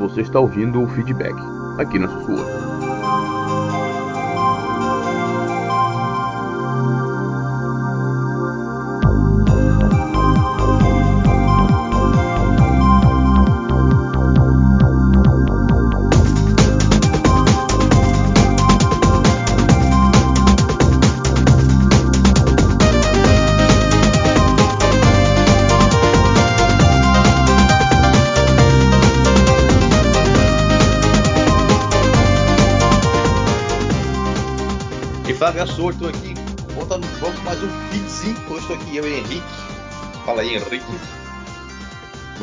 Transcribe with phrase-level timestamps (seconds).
[0.00, 1.34] Você está ouvindo o feedback
[1.78, 2.59] aqui na Sussurra.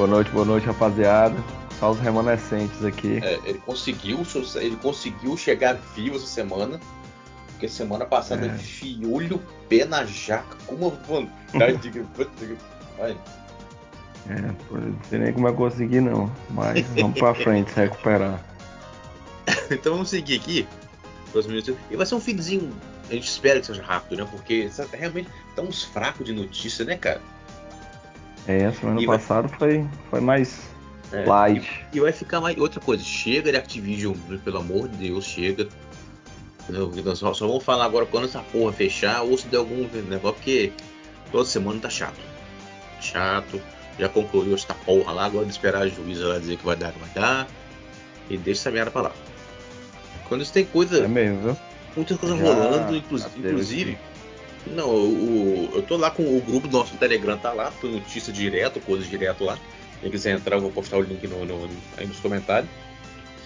[0.08, 1.36] Boa noite, boa noite, rapaziada.
[1.82, 3.20] Só os remanescentes aqui.
[3.22, 4.26] É, ele conseguiu,
[4.56, 6.80] ele conseguiu chegar vivo essa semana.
[7.48, 8.50] Porque semana passada é.
[8.50, 12.06] enfiou-lhe o pé na jaca com uma vontade de.
[12.98, 13.18] Vai.
[14.30, 16.32] É, não sei nem como é eu consegui não.
[16.52, 18.42] Mas vamos pra frente, se recuperar.
[19.70, 20.66] então vamos seguir aqui.
[21.92, 22.72] E vai ser um feedzinho
[23.10, 24.28] a gente espera que seja rápido, né?
[24.30, 27.22] Porque realmente tá uns fracos de notícia, né, cara?
[28.48, 29.60] É, semana passada vai...
[29.60, 30.70] foi, foi mais
[31.12, 31.86] é, light.
[31.92, 32.58] E, e, vai ficar mais.
[32.58, 35.68] Outra coisa, chega de Activision, pelo amor de Deus, chega.
[37.16, 40.72] Só, só vamos falar agora quando essa porra fechar ou se der algum negócio, porque
[41.32, 42.20] toda semana tá chato.
[43.00, 43.62] Chato.
[43.98, 46.92] Já concluiu essa porra lá, agora de esperar a juíza lá dizer que vai dar,
[46.92, 47.48] que vai dar.
[48.30, 49.12] E deixa essa merda pra lá.
[50.28, 51.04] Quando isso tem coisa.
[51.04, 51.58] É mesmo, viu?
[51.98, 53.40] muitas coisas rolando, inclusive.
[53.40, 53.98] inclusive
[54.74, 58.32] não, o, eu tô lá com o grupo do nosso Telegram, tá lá, tem notícia
[58.32, 59.58] direto, coisas direto lá.
[60.02, 62.70] Quem quiser entrar, eu vou postar o link no, no, aí nos comentários.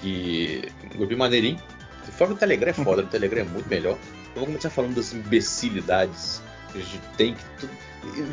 [0.01, 0.69] Que.
[0.97, 1.61] Vi maneirinho.
[2.05, 3.97] Se for no Telegram é foda, no Telegram é muito melhor.
[4.35, 6.41] Eu vou começar falando das imbecilidades.
[6.73, 7.69] A gente tem que.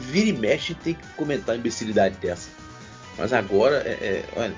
[0.01, 2.49] Vira e mexe tem que comentar imbecilidade dessa.
[3.17, 4.55] Mas agora é, é olha,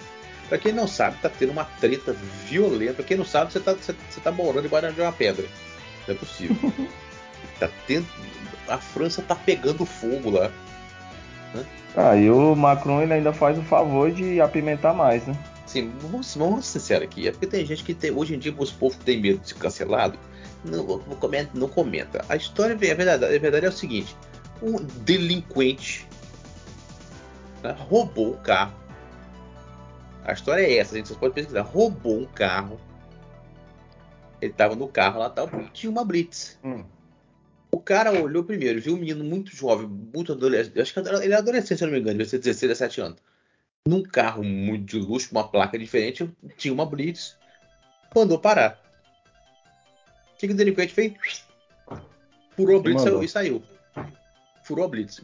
[0.51, 2.13] Pra quem não sabe, tá tendo uma treta
[2.45, 2.95] violenta.
[2.95, 5.47] Pra quem não sabe, você tá, você, você tá morando debaixo de uma pedra.
[6.09, 6.57] Não é possível.
[7.59, 8.07] tá tendo.
[8.69, 10.51] A França tá pegando fogo lá.
[11.55, 11.65] Né?
[11.97, 15.37] Ah, e o Macron ele ainda faz o favor de apimentar mais, né?
[15.67, 17.29] Sim, vamos, vamos ser sinceros aqui.
[17.29, 18.11] É porque tem gente que tem.
[18.11, 20.19] Hoje em dia, os povos tem medo de ser cancelado,
[20.65, 22.25] não, não, comenta, não comenta.
[22.29, 24.17] A história, a verdade, a verdade é o seguinte:
[24.63, 26.07] um delinquente
[27.63, 28.81] né, roubou o carro
[30.25, 31.63] a história é essa, a gente só pode pesquisar.
[31.63, 32.79] Roubou um carro.
[34.41, 36.59] Ele tava no carro lá tal, e tinha uma Blitz.
[36.65, 36.85] Hum.
[37.73, 40.81] O cara olhou primeiro, viu um menino muito jovem, muito adolescente.
[40.81, 43.19] Acho que ele é adolescente, se eu não me engano, devia ser 16, 17 anos.
[43.87, 47.37] Num carro muito de luxo, uma placa diferente, tinha uma Blitz.
[48.15, 48.81] Mandou parar.
[50.35, 51.45] O que, que o delinquente fez?
[52.57, 53.63] Furou a Blitz e saiu.
[54.65, 55.23] Furou a Blitz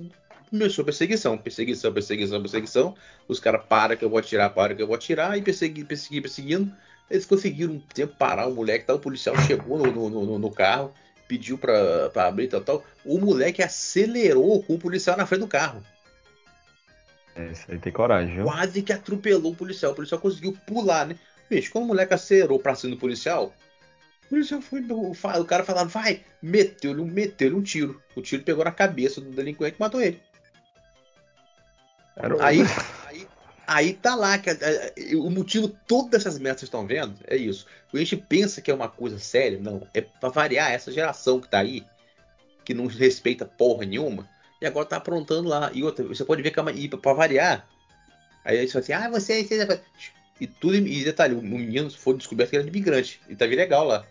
[0.51, 2.95] começou a perseguição, perseguição, perseguição, perseguição.
[3.29, 6.21] Os caras param que eu vou atirar, para que eu vou atirar, e persegui, persegui,
[6.21, 6.73] perseguindo.
[7.11, 10.51] Eles conseguiram um tempo parar o moleque, tal, o policial chegou no, no, no, no
[10.51, 10.93] carro,
[11.29, 12.85] pediu pra, pra abrir tal, tal.
[13.05, 15.83] O moleque acelerou com o policial na frente do carro.
[17.35, 18.45] É, isso aí tem coragem, viu?
[18.45, 19.93] Quase que atropelou o policial.
[19.93, 21.17] O policial conseguiu pular, né?
[21.51, 23.55] Bicho, quando o moleque acelerou pra cima do policial,
[24.25, 24.81] o policial foi.
[24.81, 28.01] O, o cara falava, vai, meteu-lhe meteu um tiro.
[28.15, 30.21] O tiro pegou na cabeça do delinquente e matou ele.
[32.41, 32.67] Aí, aí,
[33.67, 34.51] aí tá lá, que,
[35.17, 37.67] o motivo todo dessas merdas que estão vendo é isso.
[37.93, 39.87] A gente pensa que é uma coisa séria, não.
[39.93, 41.85] É pra variar essa geração que tá aí,
[42.65, 44.29] que não respeita porra nenhuma,
[44.61, 45.71] e agora tá aprontando lá.
[45.73, 47.69] E outra, você pode ver que é e pra variar,
[48.45, 49.81] aí eles falam assim, ah, você, você.
[50.41, 53.85] E tudo, e detalhe, o menino foi descoberto que era de imigrante, e tava legal
[53.85, 54.07] lá.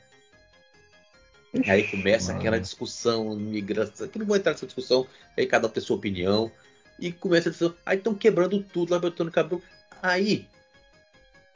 [1.68, 5.08] Aí começa aquela discussão, imigração, que não vou entrar nessa discussão,
[5.38, 6.52] aí cada um tem sua opinião
[7.00, 9.62] e começa a dizer, aí estão quebrando tudo lá, botando cabelo.
[10.02, 10.48] Aí,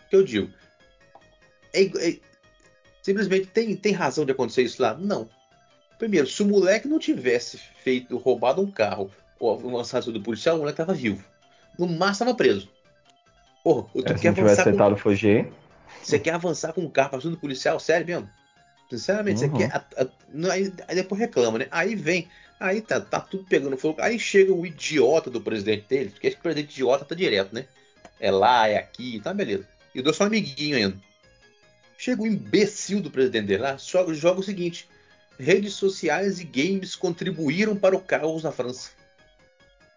[0.10, 0.52] que eu digo,
[1.74, 2.20] é, é,
[3.02, 4.94] simplesmente tem, tem razão de acontecer isso lá?
[4.96, 5.30] Não.
[5.98, 10.60] Primeiro, se o moleque não tivesse feito, roubado um carro ou lançado do policial, o
[10.60, 11.24] moleque tava vivo.
[11.78, 12.70] No máximo tava preso.
[13.64, 15.02] Porra, tu é, quer tentado com...
[15.02, 15.52] fugir.
[16.02, 17.80] Você quer avançar com um carro cima do policial?
[17.80, 18.30] Sério mesmo?
[18.90, 19.52] Sinceramente, uhum.
[19.52, 19.76] você quer.
[19.76, 21.68] A, a, aí, aí, depois reclama, né?
[21.70, 22.28] Aí vem.
[22.60, 24.02] Aí tá, tá tudo pegando fogo.
[24.02, 27.66] Aí chega o idiota do presidente dele, porque esse presidente idiota tá direto, né?
[28.20, 29.66] É lá, é aqui, tá beleza.
[29.96, 31.00] E dou só um amiguinho ainda.
[31.98, 34.90] Chega o imbecil do presidente dele lá, só joga o seguinte:
[35.40, 38.92] redes sociais e games contribuíram para o caos na França.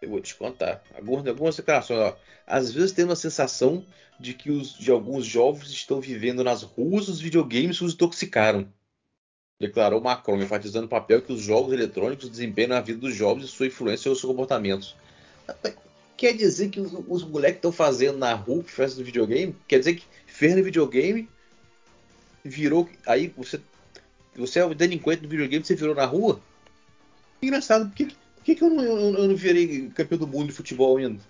[0.00, 0.82] Eu vou te contar.
[0.94, 2.16] Algumas, algumas declarações, ó.
[2.46, 3.84] Às vezes tem uma sensação
[4.18, 8.68] de que os, de alguns jovens estão vivendo nas ruas os videogames os intoxicaram
[9.62, 13.48] declarou Macron, enfatizando o papel que os jogos eletrônicos desempenham na vida dos jovens e
[13.48, 14.96] sua influência sobre seus comportamentos.
[16.16, 19.54] quer dizer que os, os moleques estão fazendo na rua festa do videogame?
[19.68, 21.28] Quer dizer que fez no videogame,
[22.44, 22.88] virou.
[23.06, 23.60] Aí você.
[24.34, 26.40] Você é o delinquente do videogame, você virou na rua?
[27.40, 30.46] Engraçado, por que, por que, que eu, não, eu, eu não virei campeão do mundo
[30.46, 31.20] de futebol ainda?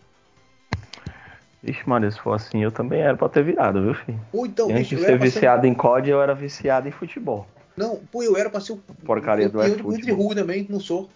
[1.64, 4.20] Ixi, mano, se for assim, eu também era pra ter virado, viu, filho?
[4.32, 6.92] Ou então, Antes bicho, de ser pra ser- viciado em COD, eu era viciado em
[6.92, 7.46] futebol.
[7.76, 9.90] Não, pô, eu era pra ser o Porcaria do campeão de iFootball.
[9.92, 11.08] corrida de rua também, não sou.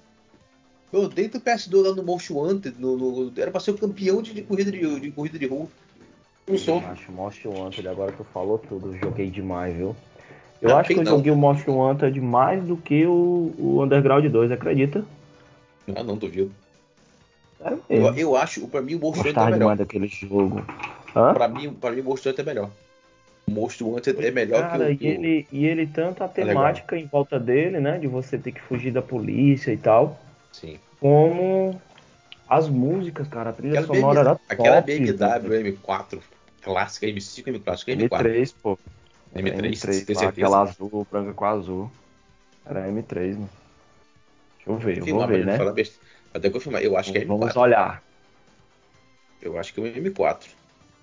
[0.92, 4.22] Eu dentro do PS2 lá no Most Wanted, no, no- era pra ser o campeão
[4.22, 5.66] de, de corrida de, de corrida de rua.
[6.48, 6.78] Não sou.
[6.78, 9.94] Acho Most Wanted, agora tu falou tudo, eu joguei demais, viu?
[10.62, 11.16] Eu acho que eu não?
[11.16, 15.04] joguei o Most Wanted mais do que o, o Underground 2, acredita?
[15.94, 16.50] Ah, não duvido.
[17.58, 19.58] Sério Eu, eu acho, pra mim, o Most Wanted é melhor.
[19.58, 20.64] demais daquele jogo.
[21.14, 21.34] Hã?
[21.34, 22.70] Pra mim, pra mim, o Most Wanted é melhor.
[23.48, 25.06] O Most Wanted é melhor Cara, que o.
[25.06, 26.46] e ele, e ele tanto a legal.
[26.46, 27.98] temática em volta dele, né?
[27.98, 30.20] De você ter que fugir da polícia e tal,
[30.52, 30.78] Sim.
[31.00, 31.80] como
[32.48, 33.50] as músicas, cara.
[33.50, 34.98] A trilha Aquela, sonora BMW, era aquela top.
[34.98, 36.20] BMW M4
[36.60, 38.08] clássica, M5, M4, acho que é M4.
[38.08, 38.78] M3, pô.
[39.32, 41.90] Era M3, M3 tem lá, aquela azul, branca com azul.
[42.64, 43.50] Era M3, mano.
[44.56, 45.58] Deixa eu ver, eu vou ver, né?
[46.34, 47.26] Até confirmar, eu acho que é M4.
[47.28, 48.02] Vamos olhar.
[49.40, 50.55] Eu acho que é o M4.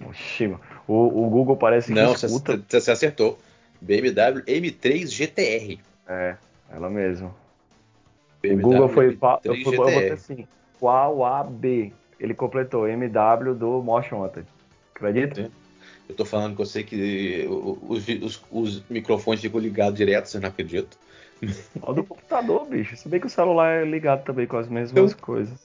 [0.09, 0.47] Oxi,
[0.88, 2.57] o, o Google parece que Não, você, escuta.
[2.69, 3.39] você- você acertou.
[3.81, 5.79] BMW M3 GTR.
[6.07, 6.35] É,
[6.71, 7.27] ela mesmo.
[7.27, 7.33] O
[8.41, 9.07] BMW Google foi.
[9.15, 10.47] M3 qual- Eu, fui, eu botei assim:
[10.79, 11.91] qual a B?
[12.19, 14.45] Ele completou MW do Motion Wanted.
[14.95, 15.51] Acredita?
[16.07, 20.39] Eu tô falando com você que o- os, os- os microfones ficam ligados direto, você
[20.39, 20.95] não acredita.
[21.81, 22.95] Ó do computador, bicho.
[22.95, 25.57] Se bem que o celular é ligado também com as mesmas coisas.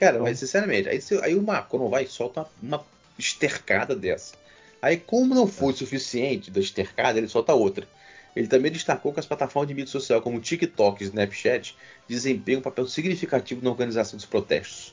[0.00, 2.84] Cara, Então- mas sinceramente, aí, se- aí o Macron vai e solta uma, uma
[3.18, 4.34] estercada dessa.
[4.80, 7.86] Aí, como não foi suficiente da estercada, ele solta outra.
[8.34, 11.74] Ele também destacou que as plataformas de mídia social como TikTok e Snapchat
[12.06, 14.92] desempenham um papel significativo na organização dos protestos.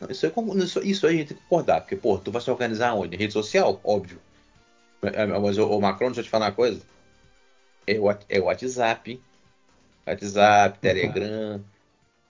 [0.00, 2.42] Não, Isso, aí, como- isso, aí a gente tem que concordar, porque, pô, tu vai
[2.42, 3.16] se organizar onde?
[3.16, 3.80] Rede social?
[3.82, 4.20] Óbvio.
[5.02, 6.80] É, Mas o, o Macron, deixa eu te falar uma coisa.
[7.86, 9.20] É o, é o WhatsApp.
[10.06, 11.58] WhatsApp, Telegram.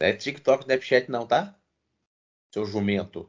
[0.01, 1.55] Não é TikTok, Snapchat não, tá?
[2.53, 3.29] Seu jumento.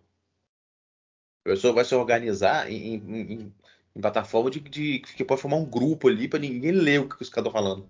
[1.45, 3.53] A pessoa vai se organizar em, em- em-
[4.01, 7.29] plataforma de, de- que pode formar um grupo ali para ninguém ler o que os
[7.29, 7.87] caras estão falando.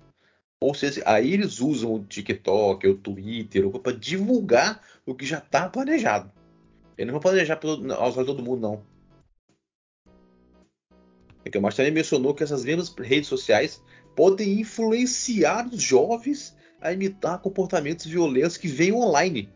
[0.62, 5.70] Ou seja, aí eles usam o TikTok, o Twitter, para divulgar o que já está
[5.70, 6.32] planejado.
[6.98, 7.60] Eles não vão planejar
[7.98, 8.84] aos olhos de todo mundo, não.
[11.46, 13.82] É que o também mencionou que essas mesmas redes sociais
[14.16, 19.50] podem influenciar os jovens a imitar comportamentos violentos que vêm online.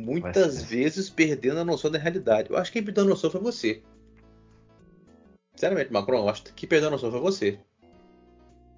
[0.00, 2.50] Muitas vezes perdendo a noção da realidade.
[2.50, 3.82] Eu acho que quem perdeu a noção foi você.
[5.54, 7.58] Sinceramente, Macron, eu acho que quem perdeu a noção foi você.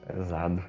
[0.06, 0.64] Pesado.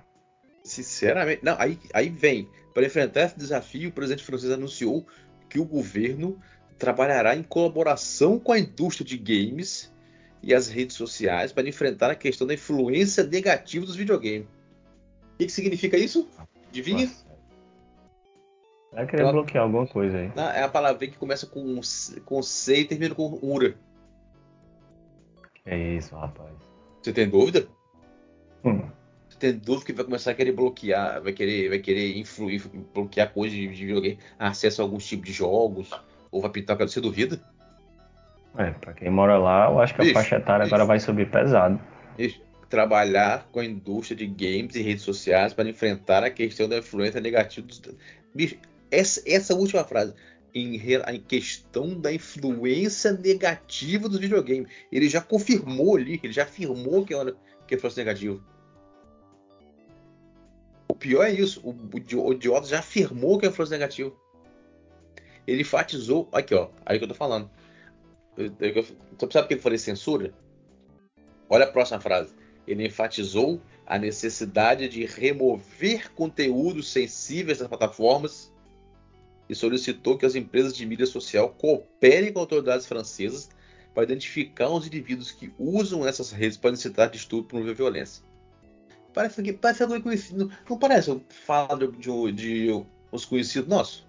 [0.64, 1.44] Sinceramente.
[1.44, 2.50] Não, aí, aí vem.
[2.74, 5.06] Para enfrentar esse desafio, o presidente francês anunciou
[5.50, 6.40] que o governo
[6.78, 9.94] trabalhará em colaboração com a indústria de games
[10.42, 14.48] e as redes sociais para enfrentar a questão da influência negativa dos videogames.
[15.34, 16.28] O que, que significa isso?
[16.68, 17.10] Adivinha?
[18.94, 20.32] Vai querer Ela- bloquear alguma coisa aí.
[20.36, 23.76] Não, é a palavra que começa com, C- com C e termina com URA.
[25.66, 26.52] É isso, rapaz.
[27.02, 27.68] Você tem dúvida?
[28.64, 28.82] Hum.
[29.30, 32.62] Você tem dúvida que vai começar a querer bloquear, vai querer, vai querer influir,
[32.94, 35.90] bloquear coisas de, de videogame, acesso a alguns tipos de jogos,
[36.32, 37.40] ou vai pintar para você duvida?
[38.58, 40.76] É, pra quem mora lá, eu acho que a Bicho, faixa etária bicho.
[40.76, 41.80] agora vai subir pesado.
[42.18, 42.40] Isso.
[42.70, 47.20] Trabalhar com a indústria de games e redes sociais para enfrentar a questão da influência
[47.20, 47.82] negativa dos.
[48.34, 48.58] Bicho,
[48.96, 50.14] essa, essa última frase.
[50.56, 54.72] Em, em questão da influência negativa dos videogames.
[54.92, 57.36] Ele já confirmou ali, ele já afirmou que era
[57.68, 58.40] que é negativa.
[60.88, 61.60] O pior é isso.
[61.64, 64.14] O, o, o idiota já afirmou que é influência negativa.
[65.48, 66.30] Ele enfatizou.
[66.32, 66.70] Aqui, ó.
[66.86, 67.50] Aí que eu tô falando.
[68.38, 70.34] Eu- eu- Você sabe por que eu falei censura?
[71.50, 72.34] Olha a próxima frase.
[72.68, 78.53] Ele enfatizou a necessidade de remover conteúdos sensíveis das plataformas
[79.54, 83.50] e solicitou que as empresas de mídia social cooperem com autoridades francesas
[83.94, 88.24] para identificar os indivíduos que usam essas redes para incitar distúrbio e promover violência.
[89.14, 90.52] Parece que parece alguém conhecido.
[90.68, 94.04] Não parece eu falar de, de, de uns conhecidos nossos?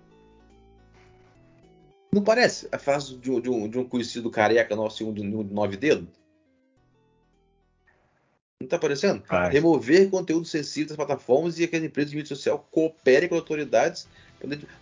[2.11, 5.13] Não parece a frase de, um- de um, de um conhecido careca nosso e um
[5.13, 6.09] de, um de nove dedos?
[8.59, 9.23] Não tá aparecendo?
[9.29, 9.53] Parece.
[9.53, 14.09] Remover conteúdo sensível das plataformas e que as empresas de mídia social cooperem com autoridades.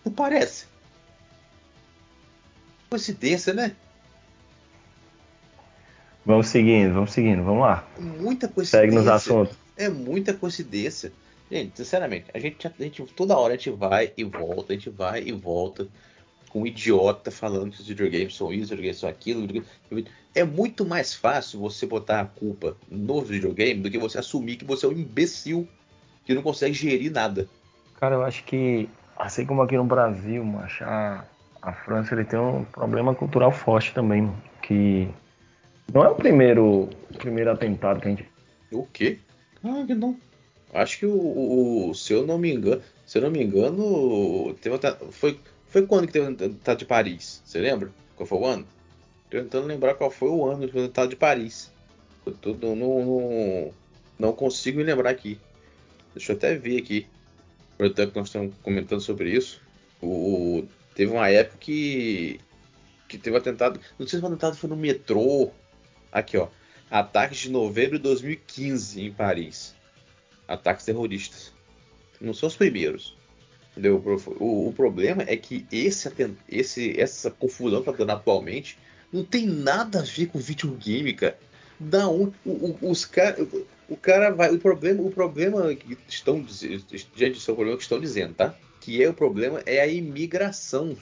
[0.03, 0.65] Não parece?
[2.89, 3.75] Coincidência, né?
[6.25, 7.87] Vamos seguindo, vamos seguindo, vamos lá.
[7.99, 8.79] Muita coincidência.
[8.79, 9.57] Segue nos assuntos.
[9.75, 11.11] É muita coincidência.
[11.51, 14.89] Gente, sinceramente, a gente, a gente toda hora a gente vai e volta, a gente
[14.89, 15.87] vai e volta
[16.49, 19.65] com um idiota falando que os videogames são isso, os videogames são aquilo.
[20.33, 24.65] É muito mais fácil você botar a culpa no videogame do que você assumir que
[24.65, 25.67] você é um imbecil
[26.25, 27.49] que não consegue gerir nada.
[27.99, 31.25] Cara, eu acho que, assim como aqui no Brasil, macho, a,
[31.61, 35.09] a França ele tem um problema cultural forte também, que
[35.93, 38.27] não é o primeiro, o primeiro atentado que a gente.
[38.71, 39.19] O quê?
[39.63, 40.17] Ah, que não.
[40.73, 44.75] Acho que o, o, se eu não me engano, se eu não me engano, teve,
[45.11, 47.41] foi, foi quando que teve o atentado de Paris?
[47.45, 47.91] Você lembra?
[48.15, 48.65] Qual foi o ano?
[49.29, 51.71] Tô tentando lembrar qual foi o ano do atentado de Paris.
[52.25, 53.73] Eu tô, não, não,
[54.17, 55.39] não consigo me lembrar aqui.
[56.15, 57.07] Deixa eu até ver aqui.
[57.83, 59.61] Aproveitando que nós estamos comentando sobre isso.
[60.01, 62.39] O, teve uma época que,
[63.09, 63.77] que teve um atentado.
[63.99, 65.51] Não sei se o atentado foi no metrô.
[66.09, 66.47] Aqui, ó.
[66.89, 69.75] Ataques de novembro de 2015 em Paris.
[70.47, 71.51] Ataques terroristas.
[72.21, 73.17] Não são os primeiros.
[73.71, 74.01] Entendeu?
[74.39, 76.09] O, o problema é que esse,
[76.47, 78.77] esse, essa confusão que tá dando atualmente
[79.11, 81.37] não tem nada a ver com videogame, cara.
[81.89, 83.47] Da onde, o, os caras
[83.89, 84.51] o cara vai.
[84.51, 86.83] O problema, o problema que estão dizendo.
[87.15, 88.55] Gente, isso é o problema que estão dizendo, tá?
[88.79, 90.97] Que é o problema é a imigração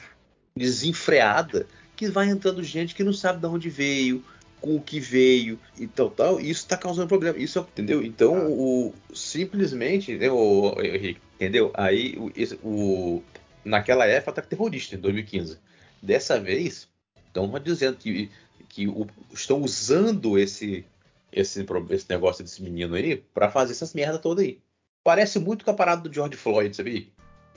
[0.56, 4.24] desenfreada que vai entrando gente que não sabe de onde veio,
[4.60, 6.40] com o que veio e tal, tal.
[6.40, 7.38] E isso está causando problema.
[7.38, 8.04] Isso, entendeu?
[8.04, 8.50] Então, ah.
[8.50, 11.72] o, simplesmente, né, o, Henrique, entendeu?
[11.74, 12.32] Aí, o,
[12.68, 13.24] o,
[13.64, 15.58] naquela época, ataque terrorista, em 2015.
[16.02, 16.88] Dessa vez,
[17.28, 18.30] estão dizendo que,
[18.74, 20.86] que o, estão usando esse
[21.32, 24.60] esse, esse negócio desse menino aí para fazer essas merda toda aí.
[25.04, 27.08] Parece muito com a parada do George Floyd, sabia?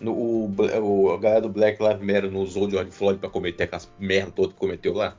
[0.01, 3.29] No, o, o, a galera do Black Lives Matter não usou o George Floyd pra
[3.29, 5.17] cometer aquelas merda toda que cometeu lá.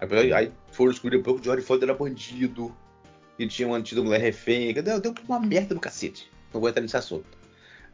[0.00, 2.74] Aí, aí foram descobrir depois que o George Floyd era bandido,
[3.38, 4.72] e tinha mantido a mulher refém.
[4.72, 6.30] Deu, deu uma merda do cacete.
[6.52, 7.26] Não vou entrar nesse assunto.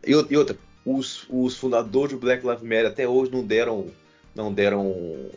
[0.06, 3.88] E, e outra, os, os, fundadores do Black Lives Matter até hoje não deram,
[4.34, 5.30] não deram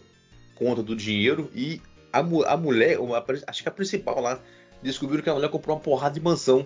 [0.56, 1.82] conta do dinheiro e
[2.14, 4.40] a, a mulher, uma, acho que a principal lá,
[4.82, 6.66] descobriram que a mulher comprou uma porrada de mansão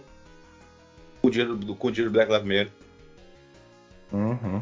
[1.22, 2.72] com o dinheiro, com o dinheiro do Black Lives Matter.
[4.12, 4.62] Uhum.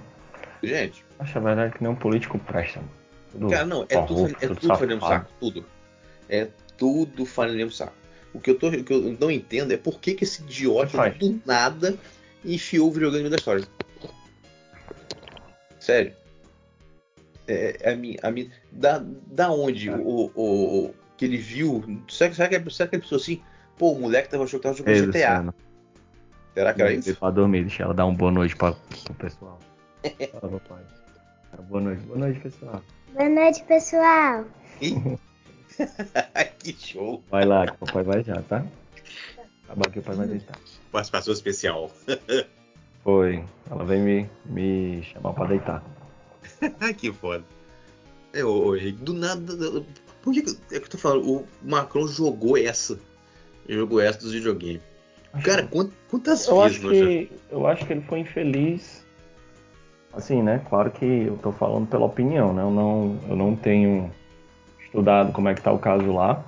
[0.63, 1.04] Gente.
[1.20, 2.82] Acho a verdade que nenhum político presta.
[3.32, 5.32] Tudo cara, não, é tudo, é tudo, tudo farinha saco.
[5.39, 5.65] Tudo.
[6.30, 7.94] É tudo farinha no saco.
[8.34, 11.10] O que, eu tô, o que eu não entendo é por que, que esse idiota
[11.12, 11.98] do nada
[12.44, 13.65] enfiou o videogame da história.
[15.80, 16.13] Sério.
[17.48, 22.01] É, é, a minha, a minha, da, da onde o, o, que ele viu.
[22.10, 23.41] Será, será, que, será que ele pensou assim?
[23.77, 25.53] Pô, o moleque tava achando que tava jogando GTA.
[26.53, 27.15] Será que era isso?
[27.15, 29.60] Pra dormir, deixa ela dar uma boa noite pra, pro pessoal.
[30.32, 30.84] Fala, papai.
[31.67, 32.82] Boa noite, boa noite, pessoal.
[33.13, 34.46] Boa noite, pessoal.
[36.60, 37.24] que show.
[37.29, 38.65] Vai lá, que o papai vai já, tá?
[39.65, 40.58] Acabar que o pai vai deitar.
[40.91, 41.91] Participação especial.
[43.03, 43.44] Foi.
[43.70, 45.84] Ela veio me, me chamar pra deitar.
[46.98, 47.44] que foda.
[48.36, 49.42] É, ô, Henrique, do nada,
[50.22, 51.25] por que, é que eu tô falando?
[51.25, 53.00] O Macron jogou essa.
[53.68, 54.82] Jogou essa dos videogames.
[55.42, 55.68] Cara,
[56.10, 59.06] quantas eu vezes acho que, Eu acho que ele foi infeliz.
[60.13, 60.62] Assim, né?
[60.70, 62.62] Claro que eu tô falando pela opinião, né?
[62.62, 64.12] Eu não, eu não tenho
[64.80, 66.44] estudado como é que tá o caso lá.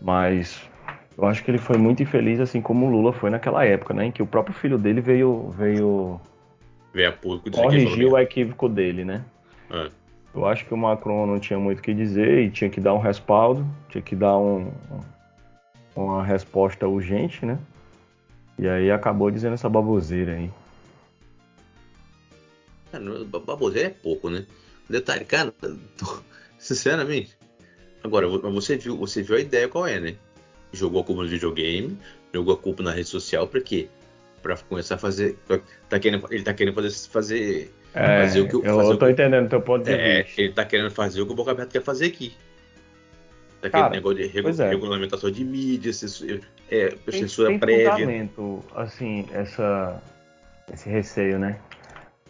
[0.00, 0.60] Mas
[1.16, 4.06] eu acho que ele foi muito infeliz, assim como o Lula foi naquela época, né?
[4.06, 5.54] Em que o próprio filho dele veio.
[5.56, 6.20] veio
[6.92, 9.24] veio a público corrigir o equívoco dele, né?
[9.70, 9.90] É.
[10.34, 12.92] Eu acho que o Macron não tinha muito o que dizer e tinha que dar
[12.92, 14.72] um respaldo, tinha que dar um,
[15.94, 17.56] uma resposta urgente, né?
[18.58, 20.50] E aí acabou dizendo essa baboseira aí.
[22.90, 24.44] Cara, baboseira é pouco, né?
[24.90, 25.54] Detalhe, cara,
[26.58, 27.36] sinceramente.
[28.02, 30.16] Agora, você viu, você viu a ideia qual é, né?
[30.72, 31.96] Jogou a culpa no videogame,
[32.32, 33.88] jogou a culpa na rede social, pra quê?
[34.42, 35.38] Pra começar a fazer.
[35.88, 39.46] Tá querendo, ele tá querendo fazer, fazer é, fazer o que, eu, eu tô entendendo
[39.46, 40.40] o teu ponto de é, vista.
[40.40, 42.34] Ele tá querendo fazer o que o Boca Aberta quer fazer aqui.
[43.62, 44.68] Daquele Cara, negócio de regu é.
[44.68, 47.92] regulamentação de mídia, censura, é, tem, censura tem prévia.
[47.92, 50.02] Fundamento, assim, essa,
[50.72, 51.58] esse receio, né?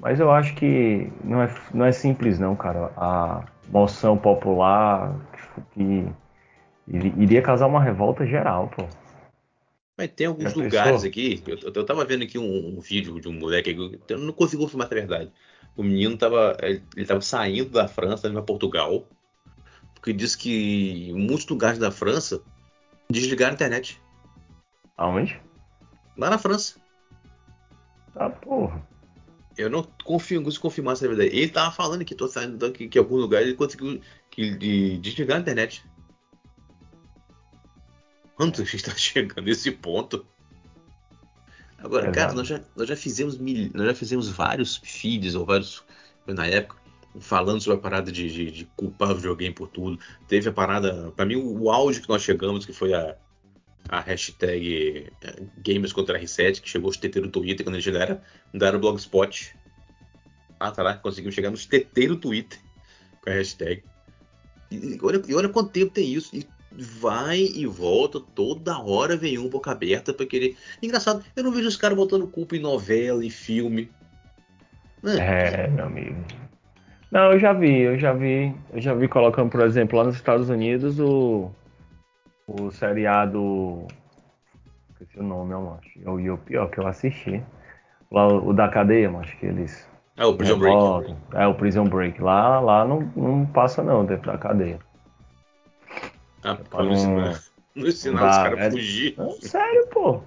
[0.00, 2.92] Mas eu acho que não é, não é simples não, cara.
[2.97, 5.18] A moção popular
[5.73, 6.06] que
[6.87, 8.87] iria causar uma revolta geral, pô.
[9.97, 11.42] Mas tem alguns lugares aqui.
[11.47, 13.76] Eu, eu tava vendo aqui um, um, vídeo de um moleque.
[14.09, 15.33] Eu não consigo confirmar é verdade.
[15.76, 16.57] O menino tava.
[16.61, 19.09] Ele tava saindo da França, pra Portugal.
[19.95, 22.43] Porque diz que em muitos lugares da França
[23.11, 24.00] desligaram a internet.
[24.97, 25.40] Aonde?
[26.16, 26.78] Lá na França.
[28.14, 28.87] Ah, porra.
[29.57, 31.37] Eu não confio, consigo confirmar é verdade.
[31.37, 34.00] Ele tava falando que tô saindo daqui, que em algum lugar ele conseguiu
[34.31, 35.85] que, de, desligar a internet.
[38.35, 40.26] Quando a gente está chegando nesse ponto?
[41.85, 42.19] Agora, Exato.
[42.19, 45.85] cara, nós já, nós já fizemos mil, nós já fizemos vários feeds ou vários
[46.26, 46.83] na época
[47.21, 49.99] falando sobre a parada de, de, de culpar o videogame por tudo.
[50.26, 53.14] Teve a parada, para mim, o, o auge que nós chegamos, que foi a,
[53.87, 57.91] a hashtag é, Gamers contra R7, que chegou os TT no Twitter, quando a gente
[57.91, 58.23] ainda era,
[58.53, 59.55] ainda era Blogspot.
[60.59, 62.59] Ah, tá lá, conseguimos chegar nos TT no Twitter
[63.23, 63.85] com a hashtag.
[64.71, 66.35] E olha, e olha quanto tempo tem isso.
[66.35, 66.47] E
[66.78, 70.57] vai e volta, toda hora vem um boca aberta para querer.
[70.83, 73.90] Engraçado, eu não vejo os caras botando culpa em novela, em filme.
[75.04, 76.25] É, meu amigo.
[77.11, 80.16] Não, eu já vi, eu já vi, eu já vi colocando, por exemplo, lá nos
[80.16, 81.50] Estados Unidos o
[82.47, 83.87] o seriado
[84.90, 86.21] esqueci o nome, ó, macho.
[86.21, 87.43] E o pior que eu assisti.
[88.11, 91.16] Lá o, o da cadeia, macho, que eles é o Prison Break.
[91.33, 92.23] É o Prison Break.
[92.23, 94.78] Lá, lá não, não passa não dentro da cadeia.
[96.44, 97.42] Ah, é pra não, ensinar,
[97.74, 99.14] não ensinar os caras a é, fugir.
[99.16, 100.20] Não, sério, pô.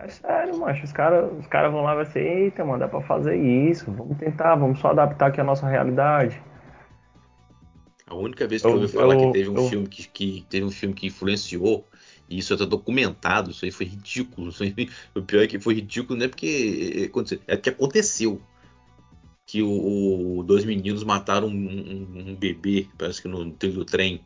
[0.00, 0.84] É sério, macho.
[0.84, 3.90] Os caras os cara vão lá e vai ser, eita, mano, dá pra fazer isso.
[3.90, 6.40] Vamos tentar, vamos só adaptar aqui a nossa realidade.
[8.06, 9.68] A única vez que eu, eu ouvi falar eu, que teve um eu...
[9.68, 11.84] filme que, que, teve um filme que influenciou,
[12.28, 14.50] e isso está documentado, isso aí foi ridículo.
[14.60, 17.10] Aí, o pior é que foi ridículo, não é porque
[17.46, 18.40] é, é que aconteceu.
[19.44, 23.84] Que o, o dois meninos mataram um, um, um, bebê, parece que no trilho do
[23.84, 24.20] trem.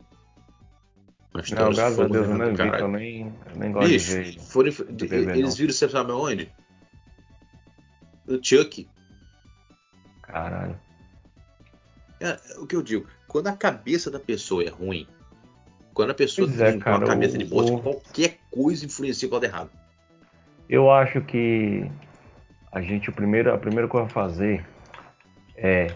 [1.33, 4.39] Não, graças a Deus eu não vi, eu nem, eu nem gosto Bicho, de ver.
[4.39, 6.51] Foram, eles viram, você sabe aonde?
[8.27, 8.87] O Chuck.
[10.21, 10.79] Caralho.
[12.19, 15.07] É, o que eu digo, quando a cabeça da pessoa é ruim,
[15.93, 17.81] quando a pessoa pois tem é, cara, uma cabeça o, de bosta, o...
[17.81, 19.71] qualquer coisa influencia o lado errado.
[20.69, 21.89] Eu acho que
[22.71, 24.65] a gente, o primeiro, a primeira coisa a fazer
[25.55, 25.87] é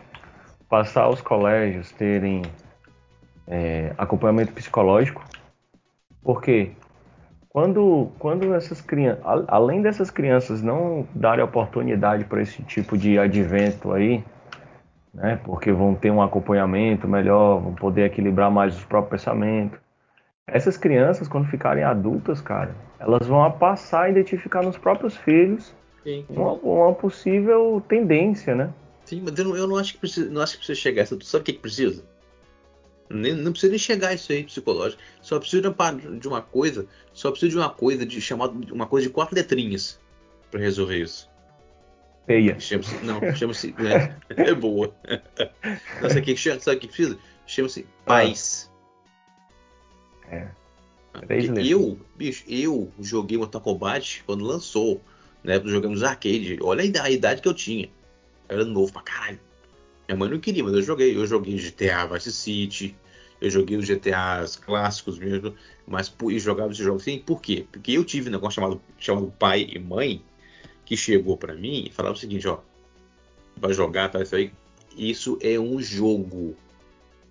[0.67, 2.41] passar os colégios terem
[3.47, 5.23] é, acompanhamento psicológico,
[6.27, 6.71] porque
[7.47, 13.93] quando, quando essas crianças, além dessas crianças não darem oportunidade para esse tipo de advento
[13.93, 14.21] aí,
[15.13, 15.39] né?
[15.45, 19.79] Porque vão ter um acompanhamento melhor, vão poder equilibrar mais os próprios pensamentos.
[20.45, 25.73] Essas crianças, quando ficarem adultas, cara, elas vão passar a identificar nos próprios filhos
[26.27, 28.69] uma, uma, possível tendência, né?
[29.05, 31.07] Sim, mas eu não, eu não acho que precisa, não acho que precisa chegar.
[31.07, 32.03] Tu sabe o que, que precisa?
[33.09, 35.01] Nem, não precisa nem chegar isso aí psicológico.
[35.21, 35.73] Só precisa
[36.19, 39.99] de uma coisa, só precisa de uma coisa de chamado uma coisa de quatro letrinhas
[40.51, 41.29] para resolver isso.
[42.25, 42.59] Feia.
[42.59, 43.05] Chama-se.
[43.05, 43.73] Não, chama-se.
[43.79, 44.93] É, é boa.
[46.01, 47.17] O que, sabe o que precisa?
[47.45, 48.71] Chama-se paz.
[50.29, 50.47] É.
[51.25, 55.01] Três eu, bicho, eu joguei Mortal Kombat quando lançou.
[55.43, 56.59] Né, jogamos arcade.
[56.61, 57.89] Olha a idade que eu tinha.
[58.49, 59.39] Eu era novo pra caralho.
[60.07, 61.15] Minha mãe não queria, mas eu joguei.
[61.15, 62.95] Eu joguei GTA Vice City.
[63.39, 65.53] Eu joguei os GTAs clássicos mesmo.
[65.85, 67.19] Mas e jogava esses jogos assim.
[67.19, 67.65] Por quê?
[67.71, 70.23] Porque eu tive um negócio chamado, chamado pai e mãe
[70.85, 72.59] que chegou para mim e falava o seguinte, ó,
[73.57, 74.51] vai jogar, tá isso aí.
[74.95, 76.55] Isso é um jogo.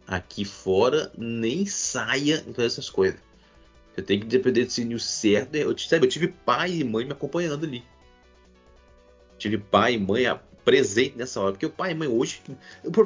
[0.06, 3.18] Aqui fora nem saia em todas essas coisas.
[3.92, 5.54] Você tem que depender do sininho certo.
[5.56, 7.82] Eu, sabe, eu tive pai e mãe me acompanhando ali.
[9.38, 10.26] Tive pai e mãe
[10.66, 11.52] presente nessa hora.
[11.52, 12.42] Porque o pai e mãe hoje.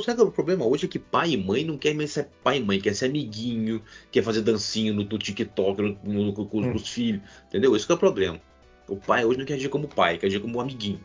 [0.03, 2.64] Sabe o problema hoje é que pai e mãe não querem mais ser pai e
[2.64, 6.75] mãe, quer ser amiguinho, quer fazer dancinho no, no TikTok no, no, com, com hum.
[6.75, 7.20] os filhos.
[7.49, 7.77] Entendeu?
[7.77, 8.40] Esse é o problema.
[8.88, 11.05] O pai hoje não quer agir como pai, quer agir como amiguinho.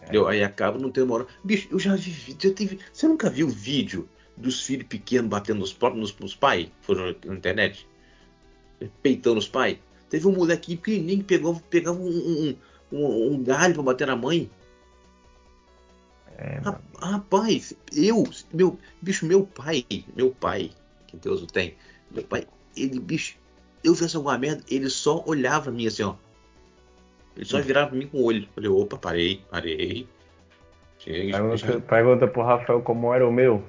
[0.00, 0.18] É.
[0.28, 1.26] Aí acaba não tendo uma hora.
[1.44, 2.50] Bicho, eu já vi vídeo.
[2.50, 2.80] Já teve...
[2.92, 6.68] Você nunca viu vídeo dos filhos pequenos batendo nos próprios nos, pais?
[6.80, 7.86] Foram na internet?
[9.00, 9.78] Peitando os pais?
[10.10, 12.56] Teve um moleque pequenininho que pegou, pegava um, um,
[12.92, 14.50] um, um galho pra bater na mãe.
[16.38, 16.60] É,
[17.00, 19.84] Rapaz, eu, meu, bicho, meu pai,
[20.16, 20.70] meu pai,
[21.06, 21.74] que Deus o tem,
[22.10, 23.36] meu pai, ele, bicho,
[23.84, 26.14] eu fizesse alguma merda, ele só olhava pra mim assim, ó.
[27.36, 28.46] Ele só virava pra mim com o olho.
[28.54, 30.06] Falei, opa, parei, parei.
[30.98, 33.64] Chega, pergunta, pergunta pro Rafael como era o meu.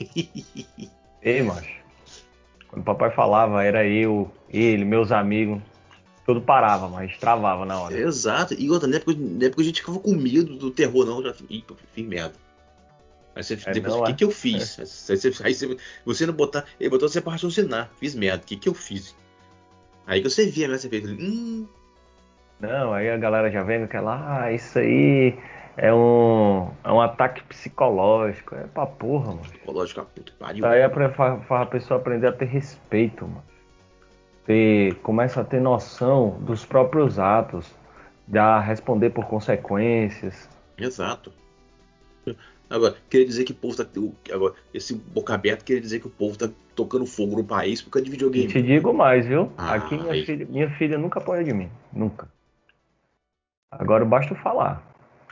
[1.22, 1.84] Ei, macho.
[2.68, 5.62] Quando o papai falava, era eu, ele, meus amigos.
[6.24, 7.98] Tudo parava, mas travava na hora.
[7.98, 8.54] Exato.
[8.54, 11.22] E outra, na época, na época a gente ficava com medo do terror, não.
[11.22, 12.34] Já fiz merda.
[13.36, 14.14] Aí você, é, depois, o que, é?
[14.14, 14.78] que eu fiz?
[14.78, 14.82] É.
[14.82, 16.64] Aí, você, aí você, você, não botar.
[16.80, 17.90] Ele botou você pra raciocinar.
[17.98, 18.42] Fiz merda.
[18.42, 19.14] O que, que eu fiz?
[20.06, 20.78] Aí que você via, né?
[20.78, 21.04] Você fez.
[21.10, 21.66] Hum.
[22.60, 25.36] Não, aí a galera já vendo que ela, ah, isso aí
[25.76, 28.54] é um, é um ataque psicológico.
[28.54, 29.40] É pra porra, mano.
[29.40, 30.64] Psicológico, a puta pariu.
[30.64, 33.42] Aí é pra, pra a pessoa aprender a ter respeito, mano.
[34.44, 37.74] Ter, começa a ter noção dos próprios atos,
[38.34, 40.48] a responder por consequências.
[40.76, 41.32] Exato.
[42.68, 43.84] Agora, queria dizer que o povo tá.
[44.32, 47.90] Agora, esse boca aberta queria dizer que o povo tá tocando fogo no país por
[47.90, 48.48] causa de videogame.
[48.48, 49.52] te digo mais, viu?
[49.56, 51.70] Ah, Aqui minha filha, minha filha nunca apoia de mim.
[51.92, 52.28] Nunca.
[53.70, 54.82] Agora basta eu falar.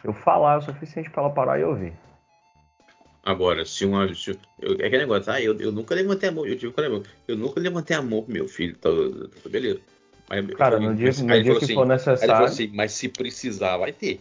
[0.05, 1.93] Eu falar é o suficiente para ela parar e ouvir.
[3.25, 4.13] Agora, se uma.
[4.15, 4.31] Se,
[4.61, 7.37] eu, é aquele negócio, ah, eu, eu nunca levantei a mão, eu tive eu, eu
[7.37, 8.91] nunca levantei a mão pro meu filho, tá,
[9.43, 9.81] tá beleza.
[10.29, 12.47] Mas, Cara, no dia, no dia que assim, for necessário.
[12.47, 14.21] Assim, mas se precisar, vai ter.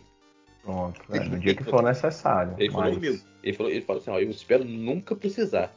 [0.62, 2.54] Pronto, é, no dia que for necessário.
[2.60, 2.94] Ele mas...
[2.94, 5.74] falou ele falou, ele falou assim, ó, eu espero nunca precisar.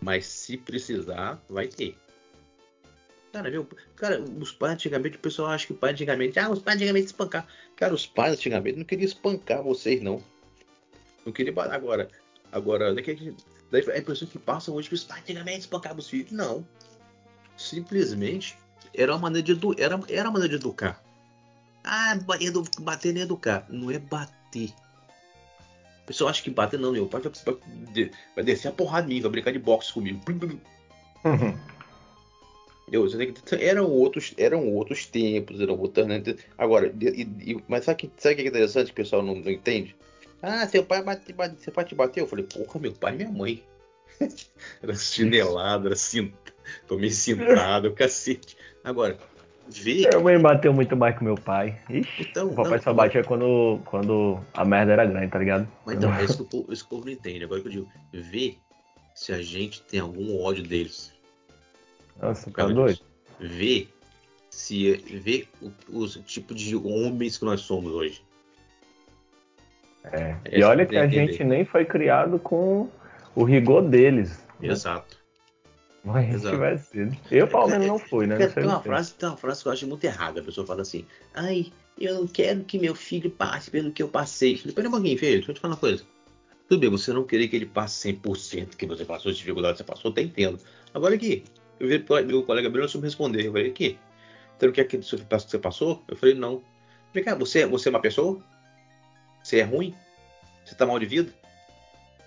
[0.00, 1.96] Mas se precisar, vai ter.
[3.32, 3.66] Cara, viu?
[3.96, 7.06] Cara, os pais antigamente, o pessoal acha que o pai antigamente, ah, os pais antigamente
[7.06, 7.46] espancar.
[7.76, 10.22] Cara, os pais antigamente não queriam espancar vocês, não.
[11.24, 12.08] Não queria agora.
[12.50, 16.32] Agora, daí a impressão que passa hoje que os pais antigamente espancavam os filhos.
[16.32, 16.66] Não.
[17.56, 18.56] Simplesmente
[18.94, 19.74] era uma maneira de, edu...
[19.78, 21.02] era, era uma maneira de educar.
[21.84, 22.18] Ah,
[22.80, 23.66] bater nem educar.
[23.68, 24.70] Não é bater.
[26.02, 29.20] O pessoal acha que bater não, meu pai vai, vai descer a porrada em mim,
[29.20, 30.20] vai brincar de boxe comigo.
[31.24, 31.58] Uhum.
[32.90, 33.06] Eu,
[33.60, 36.06] eram outros, eram outros tempos, eram outras.
[36.06, 36.22] Né?
[36.56, 39.34] Agora, e, e, mas sabe, que, sabe o que é interessante que o pessoal não,
[39.34, 39.94] não entende?
[40.42, 42.24] Ah, seu pai, bate, bate, seu pai te bateu?
[42.24, 43.62] Eu falei, porra, meu pai e minha mãe.
[44.82, 46.32] era chinelado, era cint...
[46.86, 48.56] tomei cintado, cacete.
[48.84, 49.18] Agora,
[49.68, 50.08] vê.
[50.08, 51.80] Minha mãe bateu muito mais que meu pai.
[51.90, 55.68] Ixi, então, o papai não, só batia quando, quando a merda era grande, tá ligado?
[55.84, 57.44] Mas então, é isso que, o, isso que o povo não entende.
[57.44, 58.56] Agora que eu digo, vê
[59.14, 61.12] se a gente tem algum ódio deles.
[62.20, 63.00] Nossa, tá doido?
[63.40, 63.88] Vê
[64.50, 65.70] se vê o,
[66.00, 68.22] o, tipo de homens que nós somos hoje.
[70.04, 70.36] É.
[70.50, 72.88] E olha que a gente nem foi criado com
[73.34, 74.42] o rigor deles.
[74.60, 74.68] Né?
[74.68, 75.18] Exato.
[76.04, 76.58] Mas Exato.
[76.58, 77.18] vai ser.
[77.30, 78.38] Eu, pelo menos, não fui, né?
[78.38, 80.40] Não tem, uma frase, tem uma frase que eu acho muito errada.
[80.40, 81.66] A pessoa fala assim: Ai,
[81.98, 84.54] eu não quero que meu filho passe pelo que eu passei.
[84.54, 86.02] Espera um pouquinho, filho, deixa eu te falar uma coisa.
[86.68, 89.86] Tudo bem, você não querer que ele passe 100% que você passou, as dificuldades que
[89.86, 90.58] você passou, até entendo.
[90.94, 91.44] Agora aqui,
[91.80, 93.46] eu vi meu colega Bruno me responder.
[93.46, 93.98] Eu falei: Aqui,
[94.58, 96.02] você não quer que você passou?
[96.08, 96.62] Eu falei: Não.
[97.12, 98.38] Vem cá, você, você é uma pessoa?
[99.48, 99.94] Você é ruim?
[100.62, 101.32] Você tá mal de vida?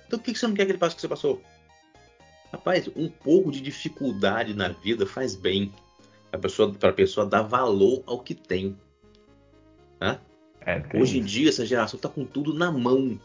[0.07, 1.39] Então por que você não quer que ele passe o que você passou?
[2.51, 5.71] Rapaz, um pouco de dificuldade na vida faz bem.
[6.31, 8.75] Para pessoa, a pessoa dar valor ao que tem.
[9.99, 10.19] Tá?
[10.61, 13.19] É, Hoje em dia, essa geração tá com tudo na mão.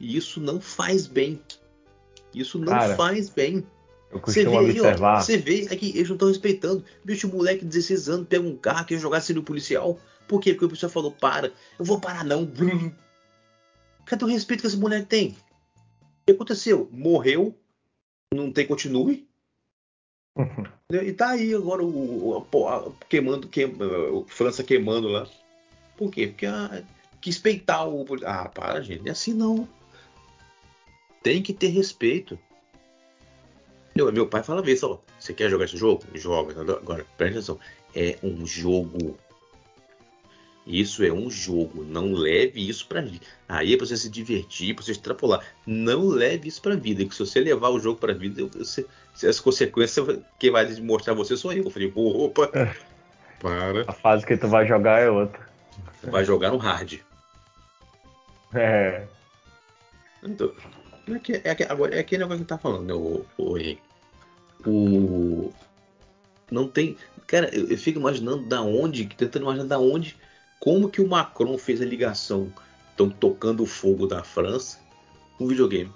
[0.00, 1.40] E isso não faz bem.
[2.34, 3.64] Isso não Cara, faz bem.
[4.10, 6.84] Você vê, aí, ó, você vê aqui, eles não estão respeitando.
[7.04, 9.96] Bicho, o moleque de 16 anos pega um carro que jogar no policial.
[10.26, 10.52] Por quê?
[10.54, 11.52] Porque o pessoal falou, para.
[11.78, 12.50] Eu vou parar não.
[14.06, 15.28] Cadê o respeito que esse moleque tem?
[15.30, 16.88] O que aconteceu?
[16.92, 17.56] Morreu,
[18.32, 19.28] não tem continue.
[20.36, 20.64] Uhum.
[20.90, 23.84] E tá aí agora o, o a, queimando, queima,
[24.26, 25.26] França queimando lá.
[25.96, 26.28] Por quê?
[26.28, 26.82] Porque a,
[27.20, 28.04] quis peitar o.
[28.24, 29.68] Ah, para, gente, é assim não.
[31.22, 32.38] Tem que ter respeito.
[33.94, 36.02] Meu, meu pai fala vez, ó, você quer jogar esse jogo?
[36.14, 36.60] Joga.
[36.60, 37.60] Agora, presta atenção.
[37.94, 39.18] É um jogo
[40.66, 41.84] isso é um jogo.
[41.84, 43.24] Não leve isso para vida.
[43.48, 45.44] Aí é pra você se divertir, pra você extrapolar.
[45.66, 47.04] Não leve isso pra vida.
[47.04, 48.86] Que se você levar o jogo pra vida, você,
[49.26, 51.64] as consequências, quem vai mostrar você sou eu.
[51.64, 52.74] Eu falei, opa, é.
[53.40, 53.84] para.
[53.86, 55.40] A fase que tu vai jogar é outra.
[56.04, 57.00] Vai jogar no hard.
[58.54, 59.06] É.
[60.22, 60.52] Então,
[61.08, 65.52] é que, é que, agora é aquele negócio que tá falando, né, o, o, o
[66.50, 66.96] não tem.
[67.26, 70.16] Cara, eu, eu, fico imaginando da onde, tentando imaginar da onde
[70.62, 72.46] como que o Macron fez a ligação?
[72.90, 74.78] Estão tocando o fogo da França
[75.36, 75.90] com videogame.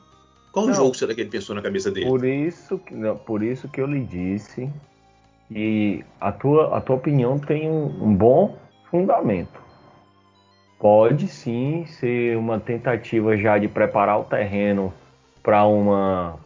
[0.51, 2.07] Qual não, jogo será que ele pensou na cabeça dele?
[2.07, 4.69] Por isso, não, por isso que eu lhe disse
[5.49, 8.59] e a tua, a tua opinião tem um, um bom
[8.91, 9.61] fundamento.
[10.81, 14.93] Pode sim ser uma tentativa já de preparar o terreno
[15.45, 16.41] para uma,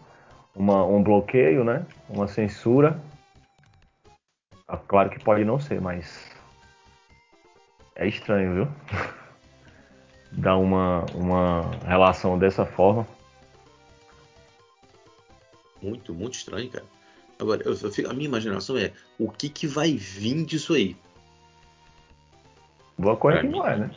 [0.55, 1.87] uma, um bloqueio, né?
[2.07, 3.01] Uma censura.
[4.87, 6.39] Claro que pode não ser, mas
[8.01, 8.69] é estranho, viu?
[10.33, 13.07] Dar uma, uma relação dessa forma.
[15.83, 16.85] Muito, muito estranho, cara.
[17.39, 20.97] Agora, eu, eu, a minha imaginação é o que, que vai vir disso aí?
[22.99, 23.91] Boa coisa que não é, né?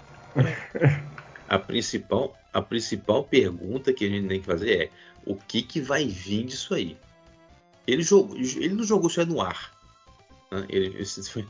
[1.48, 4.90] a principal, a principal pergunta que a gente tem que fazer é
[5.26, 6.98] o que, que vai vir disso aí?
[7.86, 9.72] Ele, jogou, ele não jogou isso aí no ar.
[10.54, 10.66] Né?
[10.70, 11.46] Ele, isso, foi,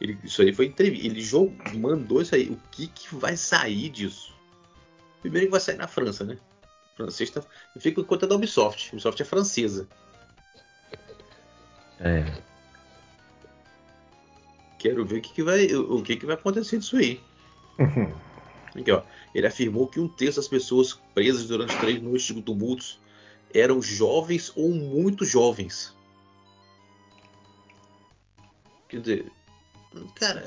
[0.00, 1.06] ele, isso aí foi entrevista.
[1.06, 2.48] Ele jogou, mandou isso aí.
[2.48, 4.34] O que, que vai sair disso?
[5.20, 6.36] Primeiro que vai sair na França, né?
[6.92, 7.42] O francês tá,
[7.78, 8.90] fica em conta da Ubisoft.
[8.90, 9.88] A Ubisoft é francesa.
[12.00, 12.42] É.
[14.78, 17.20] Quero ver o que, que vai, o que, que vai acontecer disso aí.
[18.76, 19.02] Aqui, ó.
[19.32, 22.98] Ele afirmou que um terço das pessoas presas durante três noites de tumultos
[23.54, 25.94] eram jovens ou muito jovens.
[28.92, 29.32] Quer dizer,
[30.16, 30.44] cara,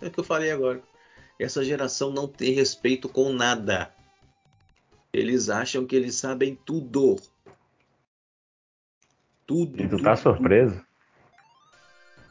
[0.00, 0.82] é o que eu falei agora.
[1.38, 3.94] Essa geração não tem respeito com nada.
[5.12, 7.20] Eles acham que eles sabem tudo.
[9.46, 9.80] Tudo.
[9.80, 10.34] E tu tudo, tá tudo.
[10.34, 10.84] surpreso?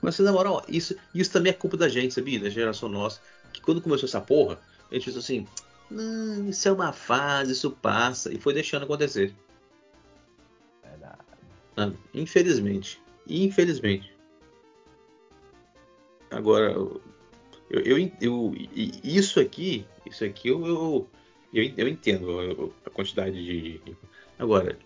[0.01, 2.41] Mas na moral, isso, isso também é culpa da gente, sabia?
[2.41, 3.21] Da geração nossa.
[3.53, 5.47] Que quando começou essa porra, a gente pensou assim:
[5.89, 8.33] "Não, isso é uma fase, isso passa.
[8.33, 9.33] E foi deixando acontecer.
[10.83, 11.19] Verdade.
[11.77, 13.01] Ah, Infelizmente.
[13.25, 14.20] Infelizmente.
[16.31, 17.01] Agora, eu,
[17.69, 18.53] eu, eu-
[19.03, 21.09] isso aqui, isso aqui eu, eu,
[21.53, 23.79] eu, eu entendo a quantidade de,
[24.39, 24.77] Agora,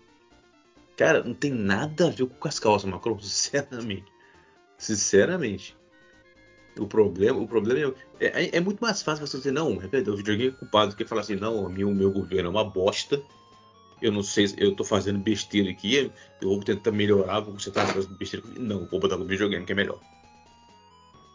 [0.96, 4.12] cara, não tem nada a ver com as calças, Macron, sinceramente.
[4.78, 5.76] Sinceramente.
[6.78, 10.16] O problema, o problema é, é, é muito mais fácil você dizer, não, é o
[10.16, 13.22] videogame é culpado do que falar assim, não, o meu, meu governo é uma bosta.
[14.02, 15.96] Eu não sei, se- eu tô fazendo besteira aqui,
[16.42, 18.50] eu vou tentar melhorar, vou consertar essas besteiras.
[18.58, 19.98] Não, vou botar com o videogame que é melhor.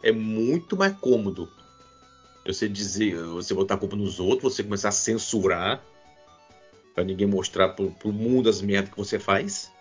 [0.04, 1.50] É muito mais cômodo
[2.46, 5.84] você dizer, você botar a culpa nos outros, você começar a censurar
[6.94, 9.72] pra ninguém mostrar pro, pro mundo as merdas que você faz.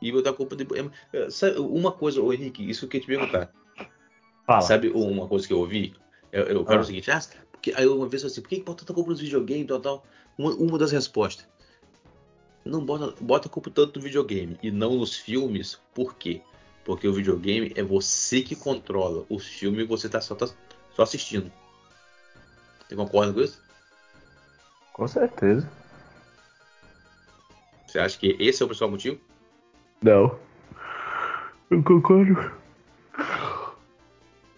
[0.00, 0.66] E botar a culpa de.
[1.12, 3.52] é, sabe, uma coisa, ô Henrique, isso que eu ia te perguntar.
[4.46, 4.60] Fala.
[4.60, 5.94] Sabe uma coisa que eu ouvi?
[6.30, 6.82] Eu, eu quero Ah.
[6.82, 9.10] o seguinte, ah, porque, aí uma vez eu assim, por que, que bota tanta culpa
[9.10, 10.06] nos videogames e tal, tal?
[10.36, 11.46] Uma, uma das respostas.
[12.64, 16.42] Não bota, bota a culpa tanto no videogame e não nos filmes, por quê?
[16.84, 19.24] Porque o videogame é você que controla.
[19.28, 20.46] Os filmes você tá só, tá
[20.94, 21.50] só assistindo.
[22.86, 23.62] Você concorda com isso?
[24.92, 25.68] Com certeza.
[27.86, 29.18] Você acha que esse é o principal motivo?
[30.02, 30.38] Não.
[31.70, 32.52] Eu concordo.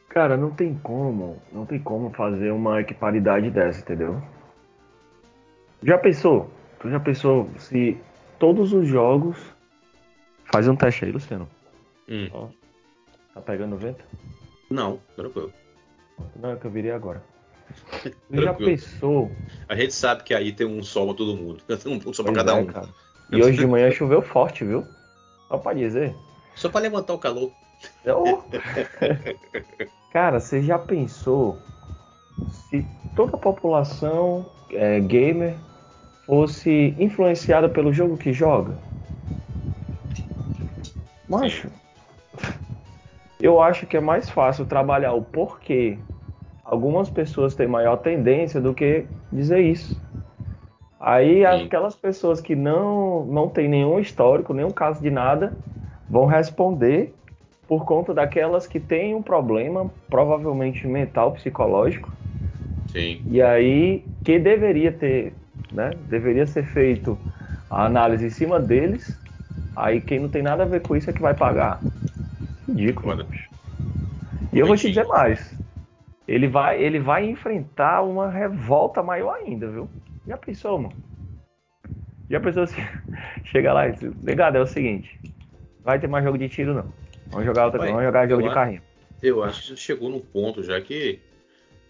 [0.08, 4.22] Cara, não tem como, não tem como fazer uma equiparidade dessa, entendeu?
[5.82, 6.50] Já pensou?
[6.80, 7.98] Tu já pensou se
[8.38, 9.36] todos os jogos.
[10.46, 11.48] Faz um teste aí, Luciano.
[12.08, 12.48] Hum, Ó,
[13.34, 14.04] tá pegando vento?
[14.70, 15.52] não, tranquilo.
[16.36, 17.22] Não, é que eu virei agora.
[18.30, 19.30] Já pensou?
[19.68, 21.62] A gente sabe que aí tem um sol pra todo mundo.
[21.86, 22.66] Um sol pra Pois cada é, um.
[22.66, 22.88] cara.
[23.28, 24.86] E hoje de manhã choveu forte, viu?
[25.48, 26.14] Só pra dizer.
[26.54, 27.50] Só pra levantar o calor.
[28.06, 28.40] Oh.
[30.12, 31.58] Cara, você já pensou
[32.70, 35.56] se toda a população é, gamer
[36.24, 38.78] fosse influenciada pelo jogo que joga?
[41.28, 41.68] Macho,
[43.40, 45.98] eu acho que é mais fácil trabalhar o porquê
[46.64, 50.02] algumas pessoas têm maior tendência do que dizer isso.
[50.98, 51.64] Aí Sim.
[51.64, 55.56] aquelas pessoas que não, não têm nenhum histórico, nenhum caso de nada,
[56.08, 57.14] vão responder
[57.66, 62.14] por conta daquelas que têm um problema, provavelmente mental, psicológico,
[62.86, 63.26] Sim.
[63.26, 65.34] e aí que deveria ter,
[65.72, 65.90] né?
[66.08, 67.18] Deveria ser feito
[67.68, 69.20] a análise em cima deles.
[69.74, 71.84] Aí quem não tem nada a ver com isso é que vai pagar.
[72.68, 73.24] Ridículo.
[73.24, 73.50] Bicho.
[74.52, 75.56] E eu vou te dizer mais.
[76.26, 79.88] Ele vai, ele vai enfrentar uma revolta maior ainda, viu?
[80.26, 80.94] Já pensou, mano?
[82.28, 82.80] Já pensou assim?
[83.44, 85.20] Chega lá e diz, ligado, é o seguinte.
[85.84, 86.86] Vai ter mais jogo de tiro, não.
[87.30, 87.92] Vamos jogar outra Vai, coisa.
[87.92, 88.82] Vamos jogar jogo de carrinho.
[89.22, 91.20] Eu acho que já chegou num ponto já que.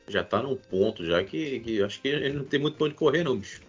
[0.08, 2.94] Já tá num ponto já que, que acho que ele não tem muito pra onde
[2.94, 3.60] correr, não, bicho.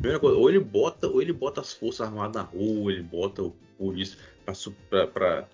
[0.00, 3.02] Primeira coisa, ou ele bota, ou ele bota as forças armadas na rua, ou ele
[3.02, 4.54] bota o polícia pra,
[4.90, 5.48] pra, pra-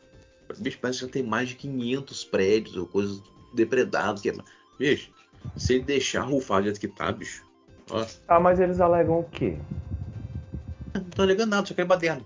[0.58, 4.20] Bicho, parece que já tem mais de 500 prédios ou coisas depredadas.
[4.20, 4.30] Que...
[4.30, 4.34] é-
[4.78, 5.10] Bicho,
[5.56, 7.44] se ele deixar rufar do jeito que tá, bicho.
[7.90, 9.56] Ó, Ah, mas eles alegam o quê?
[10.94, 12.22] não tô ligando nada, só quero baderna.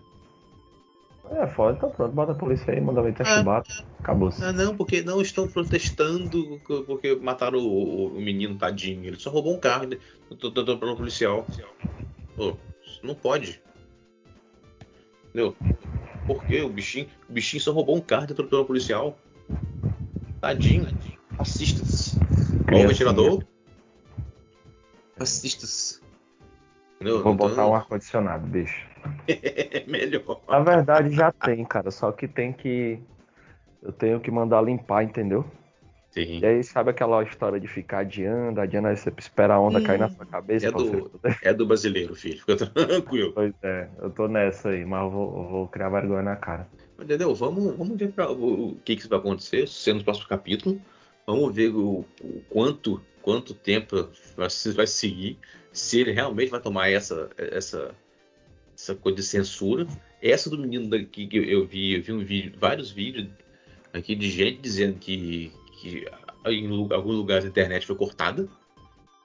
[1.30, 3.38] É foda, então pronto, bota a polícia aí, manda ver até Ah.
[3.38, 3.70] chibata.
[4.00, 4.42] Acabou-se.
[4.44, 9.04] Ah, não, porque não estão protestando porque mataram o, o menino tadinho.
[9.04, 9.98] Ele só roubou um carro né?
[10.28, 11.46] do, do policial.
[12.36, 12.56] Pô,
[13.02, 13.62] não pode.
[15.28, 15.56] Entendeu?
[16.34, 19.16] Porque o bichinho, o bichinho só roubou um carro do do policial.
[20.40, 20.86] Tadinho.
[21.36, 22.18] Fascistas.
[22.72, 23.42] Ó o ventilador.
[26.96, 27.22] Entendeu?
[27.22, 28.86] Vou Então, botar um ar-condicionado, bicho.
[29.26, 30.40] É melhor.
[30.48, 33.00] Na verdade já tem, cara, só que tem que.
[33.82, 35.44] Eu tenho que mandar limpar, entendeu?
[36.12, 36.40] Sim.
[36.40, 39.82] E aí, sabe aquela história de ficar adiando, adiando, aí você espera a onda Hum,
[39.82, 41.38] cair na sua cabeça é você do- poder.
[41.42, 42.38] É do brasileiro, filho.
[42.38, 43.32] Fica tranquilo.
[43.34, 46.68] Pois é, eu tô nessa aí, mas eu vou, eu vou criar vergonha na cara.
[47.00, 47.34] Entendeu?
[47.34, 50.80] Vamos, vamos ver pra- o, o que, que vai acontecer sendo no próximo capítulo.
[51.26, 55.38] Vamos ver o, o quanto, quanto tempo vai, vai seguir.
[55.72, 57.94] Se ele realmente vai tomar essa, essa,
[58.76, 59.86] essa coisa de censura.
[60.20, 63.28] Essa do menino daqui que eu, eu vi, eu vi um vídeo, vários vídeos
[63.94, 65.50] aqui de gente dizendo que,
[65.82, 66.06] que
[66.46, 68.48] em alguns lugares a internet foi cortada.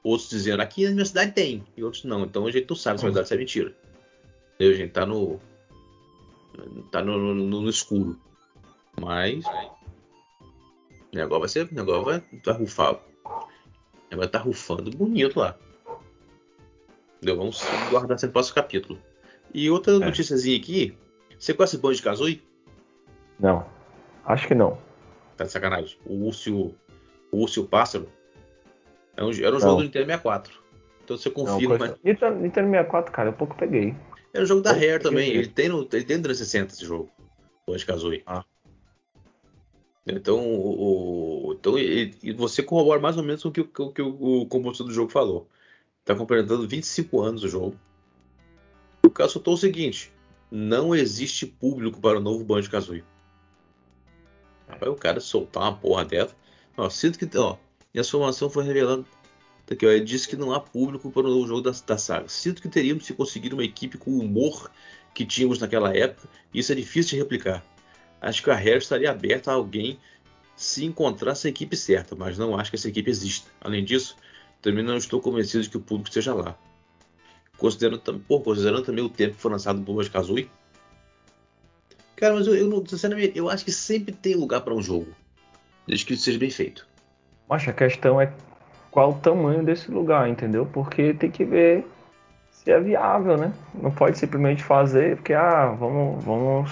[0.04, 2.24] Outros dizendo aqui na minha cidade tem, e outros não.
[2.24, 3.76] Então a gente não sabe se é verdade se é mentira.
[4.56, 4.74] Entendeu?
[4.74, 5.40] A gente tá no.
[6.92, 8.18] Tá no, no- no escuro.
[9.00, 9.44] Mas.
[11.12, 11.68] O negócio vai ser.
[11.72, 12.94] O negócio vai, vai rufar.
[13.26, 13.48] O
[14.12, 15.58] negócio tá rufando bonito lá.
[17.18, 17.38] Entendeu?
[17.38, 19.00] Vamos guardar esse próximo capítulo.
[19.54, 20.00] E outra É.
[20.00, 20.98] noticiazinha aqui.
[21.38, 22.42] Você conhece Banjo Kazooie?
[23.40, 23.66] Não.
[24.26, 24.78] Acho que não.
[25.38, 25.98] Tá de sacanagem.
[26.06, 26.76] O urso, o
[27.32, 28.10] o urso e o pássaro.
[29.16, 29.60] Era um, era um Não.
[29.60, 30.60] jogo do Nintendo 64.
[31.04, 31.78] Então você não confirma.
[31.78, 32.00] coisa...
[32.04, 33.96] Nintendo, Nintendo 64, cara, eu pouco peguei.
[34.34, 35.30] Era um jogo da Rare também.
[35.32, 37.10] Ele tem no, ele tem no 360 esse jogo.
[37.68, 38.24] Banjo Kazooie.
[38.26, 38.44] Ah.
[40.06, 43.70] Então, o, o- então e, e você corrobora mais ou menos com o que, o-
[43.80, 45.48] o que o, o compositor do jogo falou.
[46.06, 47.76] Tá completando 25 anos o jogo.
[49.06, 50.12] O cara soltou o seguinte:
[50.50, 52.70] não existe público para o novo Banjo
[54.68, 56.36] Aí o cara soltar uma porra dessa.
[56.76, 57.38] Ó, sinto que.
[57.38, 57.58] Ó,
[57.94, 59.04] e a informação foi revelada.
[59.66, 61.98] tá Aqui, ó, ele disse que não há público para o novo jogo da, da
[61.98, 62.28] saga.
[62.28, 64.70] Sinto que teríamos que conseguir uma equipe com o humor
[65.14, 66.28] que tínhamos naquela época.
[66.54, 67.64] E isso é difícil de replicar.
[68.22, 70.00] Acho que a Rare estaria aberta a alguém
[70.56, 73.50] se encontrasse a equipe certa, mas não acho que essa equipe exista.
[73.62, 74.16] Além disso,
[74.62, 76.58] também não estou convencido de que o público esteja lá.
[77.58, 80.50] Considerando, pô, considerando também o tempo que foi lançado o Banjo Kazooie.
[82.18, 85.08] Cara, mas eu, eu não, sinceramente, eu acho que sempre tem lugar para um jogo,
[85.88, 86.86] desde que seja bem feito.
[87.48, 88.34] Mas a questão é
[88.92, 90.66] qual o tamanho desse lugar, entendeu?
[90.66, 91.86] Porque tem que ver
[92.52, 93.54] se é viável, né?
[93.74, 96.72] Não pode simplesmente fazer porque, ah, vamos, vamos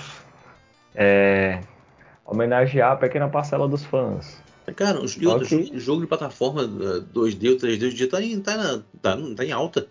[0.96, 1.62] é,
[2.26, 4.44] homenagear a pequena parcela dos fãs.
[4.76, 8.42] Cara, o, Só o que- jogo de plataforma eh, 2D ou 3D hoje tá em,
[8.42, 9.88] tá, na- tá, tá em alta.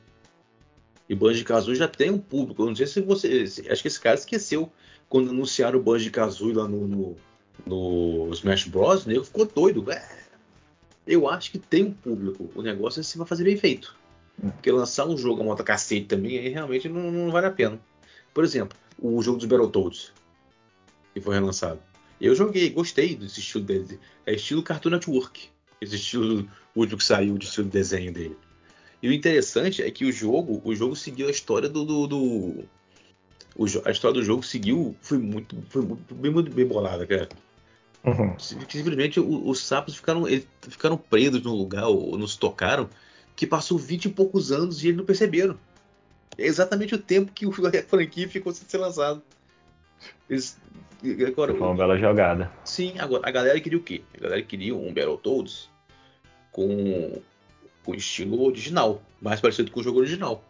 [1.09, 2.63] E Banjo Kazooie já tem um público.
[2.63, 3.45] Eu não sei se você.
[3.71, 4.73] acho que esse cara esqueceu
[5.15, 7.17] quando anunciaram o Banjo Kazooie lá no, no,
[7.65, 9.07] no Smash Bros.
[9.07, 9.89] O nego ficou doido.
[9.89, 10.05] É,
[11.07, 12.51] eu acho que tem um público.
[12.53, 13.95] O negócio é se vai fazer bem feito.
[14.41, 17.79] Porque lançar um jogo a moto cacete também, aí realmente não, não vale a pena.
[18.35, 20.13] Por exemplo, o jogo dos Battletoads,
[21.15, 21.79] que foi relançado.
[22.21, 24.01] Eu joguei, gostei desse estilo dele.
[24.27, 25.49] É estilo Cartoon Network.
[25.81, 28.37] Esse estilo último que saiu de estilo de desenho dele.
[29.01, 32.65] E o interessante é que o jogo, o jogo seguiu a história do, do, do-
[33.57, 37.29] o a história do jogo seguiu, foi muito, foi muito bem, muito bem bolada, cara.
[38.05, 38.39] Uhum.
[38.39, 42.89] Simplesmente o- os sapos ficaram, eles ficaram presos no lugar, ou não se tocaram,
[43.37, 45.59] que passou 20 e poucos anos e eles não perceberam.
[46.37, 49.23] É exatamente o tempo que o- a franquia ficou sem ser lançado.
[50.29, 50.59] Eles,
[51.27, 52.51] agora, Foi uma bela jogada.
[52.65, 54.03] Sim, agora a galera queria o quê?
[54.19, 55.69] A galera queria um Battletoads
[56.53, 57.21] com
[57.85, 60.43] com estilo original, mais parecido com o jogo original.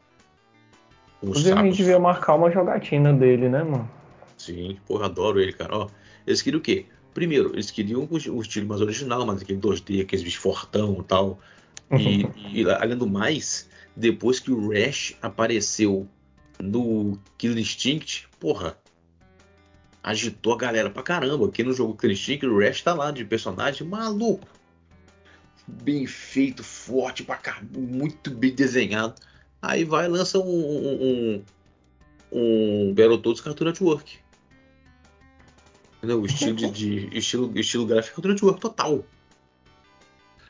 [1.29, 3.91] Inclusive a gente devia marcar uma jogatina dele, né, mano?
[4.37, 5.77] Sim, porra, adoro ele, cara.
[5.77, 5.89] Ó,
[6.27, 6.87] eles queriam o quê?
[7.15, 11.05] Primeiro, eles queriam o o estilo mais original, mais aquele 2D, aqueles bichos fortão e
[11.05, 11.39] tal.
[11.93, 16.09] E, e, além do mais, depois que o Rash apareceu
[16.61, 18.77] no Killer Instinct, porra,
[20.03, 21.47] agitou a galera pra caramba.
[21.47, 24.49] Aqui no jogo Killer Instinct, o Rash tá lá de personagem maluco.
[25.67, 29.15] Bem feito, forte pra caramba, muito bem desenhado.
[29.67, 31.43] Aí vai lança um, um,
[32.33, 34.19] um, um Battletoads Cartoon Network.
[35.99, 36.21] Entendeu?
[36.21, 39.05] O estilo de, de- estilo, estilo gráfico Cartoon Network total.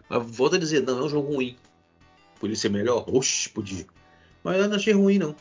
[0.09, 1.57] Mas volto a dizer, não é um jogo ruim.
[2.40, 3.05] Podia ser melhor?
[3.09, 3.87] Oxi, podia.
[4.42, 5.35] Mas eu não achei ruim, não.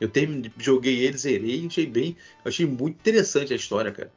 [0.00, 2.16] Eu terminei, joguei ele, zerei, achei bem.
[2.44, 4.12] Achei muito interessante a história, cara.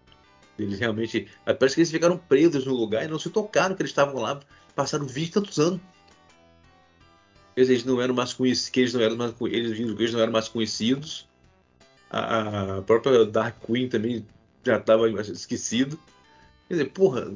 [0.59, 1.27] Eles realmente.
[1.45, 4.39] Parece que eles ficaram presos no lugar e não se tocaram que eles estavam lá.
[4.75, 5.79] Passaram 20 e tantos anos.
[7.57, 8.69] Eles não eram mais conhecidos.
[8.69, 11.27] Que eles não eram mais, eles eles não eram mais conhecidos.
[12.09, 14.23] A, a própria Dark Queen também
[14.63, 15.99] já estava esquecido.
[16.67, 17.33] Quer dizer, porra,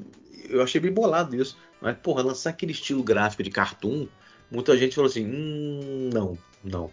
[0.47, 1.57] eu achei bem bolado isso.
[1.81, 4.07] Mas, porra, lançar aquele estilo gráfico de cartoon,
[4.51, 6.91] muita gente falou assim: hum, não, não.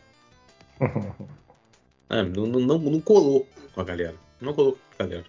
[2.10, 4.14] É, não, não, não, não colou com a galera.
[4.40, 5.26] Não colou com a galera.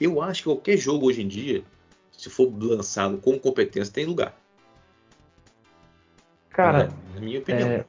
[0.00, 1.62] Eu acho que qualquer jogo hoje em dia,
[2.10, 4.36] se for lançado com competência, tem lugar.
[6.56, 7.68] Cara, na minha opinião.
[7.68, 7.84] é,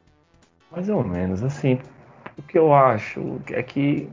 [0.70, 1.80] mais ou menos, assim,
[2.38, 4.10] o que eu acho é que,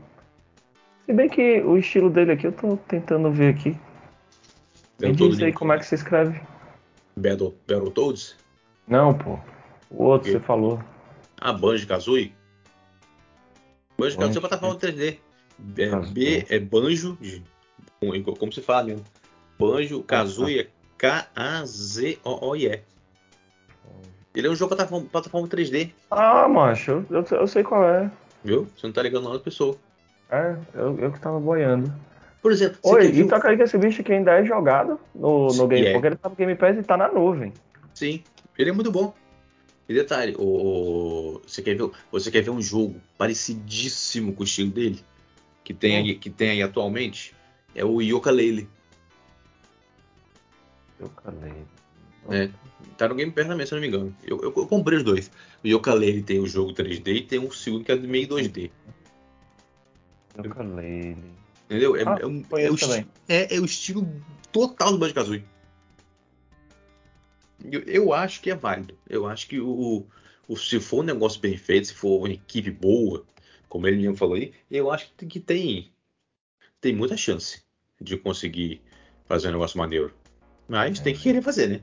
[1.05, 3.77] se bem que o estilo dele aqui, eu tô tentando ver aqui,
[5.01, 6.39] me diz aí como é que se escreve.
[7.17, 8.37] Battle, Battletoads?
[8.87, 9.37] Não, pô,
[9.91, 10.39] o outro Ok.
[10.39, 10.81] você falou.
[11.37, 12.33] Ah, Banjo Kazooie?
[13.97, 15.19] Banjo Kazooie é plataforma 3D.
[15.77, 16.13] É, Kazooie.
[16.13, 17.17] B é Banjo,
[17.99, 19.03] como, como se fala mesmo.
[19.59, 22.83] Banjo, Kazooie é K-A-Z-O-O-I-E.
[24.35, 28.11] Ele é um jogo plataforma, plataforma 3D, Ah, macho, eu, eu, sei qual é.
[28.43, 28.67] viu?
[28.75, 29.77] Você não tá ligando outra pessoa.
[30.29, 31.91] É, eu, eu que tava boiando.
[32.41, 35.67] Por exemplo, Oi, e tu acredita que esse bicho aqui ainda é jogado no, no
[35.67, 35.93] Game É.
[35.93, 37.53] Porque ele tá no Game Pass e tá na nuvem.
[37.93, 38.23] Sim,
[38.57, 39.13] ele é muito bom.
[39.87, 44.71] E detalhe, o, você, quer ver, você quer ver um jogo parecidíssimo com o estilo
[44.71, 44.99] dele?
[45.63, 47.35] Que tem, aí, que tem aí atualmente?
[47.73, 48.67] É o Yooka-Laylee.
[50.99, 51.65] Eu calei.
[52.29, 52.49] É.
[52.97, 54.15] Tá no Game Pass também, se eu não me engano.
[54.23, 55.29] Eu, eu, eu comprei os dois.
[55.63, 58.71] O Yooka-Laylee tem o jogo 3D e tem um segundo que é meio 2D.
[60.37, 61.17] Yooka-Laylee.
[61.65, 61.95] Entendeu?
[61.95, 62.75] É, Ah, é, um- é o
[63.27, 64.07] é- é o estilo
[64.51, 65.43] total do Banjo-Kazooie.
[67.71, 68.97] Eu, eu acho que é válido.
[69.09, 70.05] Eu acho que o,
[70.47, 73.25] o- se for um negócio bem feito, se for uma equipe boa,
[73.67, 75.91] como ele mesmo falou aí, eu acho que, que tem,
[76.79, 77.63] tem muita chance
[77.99, 78.81] de conseguir
[79.25, 80.13] fazer um negócio maneiro.
[80.67, 81.81] Mas tem que querer fazer, né?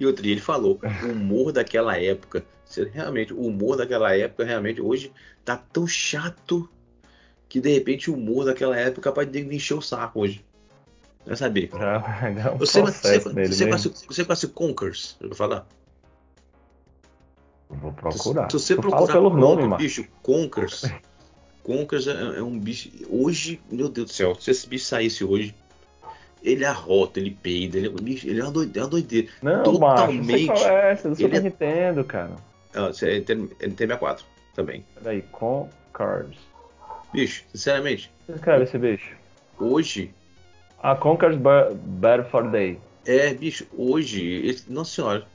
[0.00, 4.44] E outro dia ele falou, o humor daquela época, se realmente, o humor daquela época
[4.44, 5.12] realmente hoje
[5.44, 6.68] tá tão chato
[7.46, 10.42] que de repente o humor daquela época é capaz de encher o saco hoje.
[11.26, 11.70] Vai saber.
[11.74, 15.16] É um Você, você, você, conhece, você conhece Conkers?
[15.20, 15.66] Eu vou falar.
[17.68, 18.50] Vou procurar.
[18.50, 19.76] Se você Tu procurar pelo nome, mano.
[19.76, 20.84] bicho, Conkers.
[21.62, 22.90] Conkers é, é um bicho.
[23.10, 25.54] Hoje, meu Deus do céu, se esse bicho saísse hoje,
[26.42, 28.80] ele arrota, ele peida, ele, bicho, ele é uma doideira.
[28.80, 29.28] É uma doideira.
[29.42, 29.72] Não, macho,
[30.06, 30.46] totalmente.
[30.46, 32.30] você conhece, do Super Ele é- Nintendo, cara.
[32.74, 34.24] Ah, você- ele tem 64
[34.54, 34.84] também.
[35.02, 36.38] Peraí, Conkers.
[37.12, 39.16] Bicho, sinceramente, Você escreve esse bicho?
[39.58, 40.14] hoje.
[40.82, 42.78] Ah, Conkers Ba- Battle for Day.
[43.04, 44.24] É, bicho, hoje.
[44.24, 45.26] Ele, nossa senhora.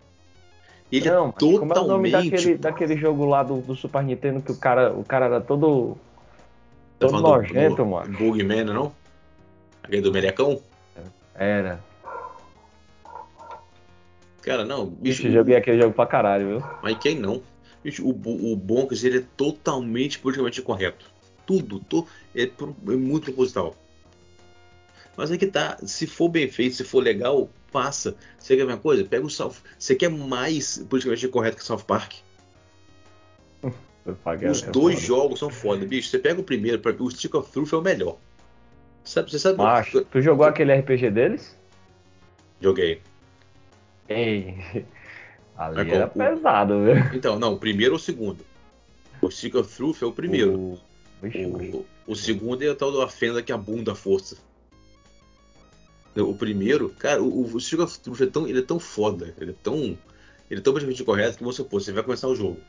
[0.91, 2.31] Ele não, é macho, como é o nome totalmente.
[2.31, 5.97] daquele, daquele jogo lá do, do Super Nintendo que o cara, o cara era todo.
[6.97, 8.17] Tá todo do- nojento, do mano.
[8.17, 8.91] Bugman, não?
[9.83, 10.61] Aquele do Melecão?
[11.37, 11.83] Era.
[14.41, 15.23] Cara, não, bicho.
[15.23, 16.63] Bicho, joguei aquele jogo pra caralho, viu?
[16.81, 17.41] Mas quem não?
[17.83, 21.11] Bicho, o, o Bonkers ele é totalmente politicamente correto.
[21.45, 23.75] Tudo, to, é, é muito proposital.
[25.17, 28.15] Mas é que tá, se for bem feito, se for legal, passa.
[28.37, 29.03] Você quer ver uma coisa?
[29.03, 29.55] Pega o South.
[29.77, 32.13] Você quer mais politicamente correto que South Park?
[34.51, 36.09] Os é dois jogos são foda, bicho.
[36.09, 38.17] Você pega o primeiro, pra- o Stick of Truth é o melhor.
[39.05, 39.57] Sabe, você sabe?
[39.57, 41.55] Macho, tu jogou aquele RPG deles?
[42.59, 43.01] Joguei.
[44.09, 44.57] Ei.
[45.55, 46.95] Ali Mas era qual- pesado, viu?
[47.13, 48.43] Então, não, o primeiro ou o segundo?
[49.21, 50.53] O Stick of Truth é o primeiro.
[50.59, 50.79] O...
[51.23, 54.37] O, o segundo é o tal da fenda que abunda a força.
[56.15, 59.51] O primeiro, cara, o, o Stick of Truth é tão, ele é tão foda, ele
[59.51, 59.97] é tão,
[60.49, 62.59] ele é tão praticamente correto que você, pô, você vai começar o jogo.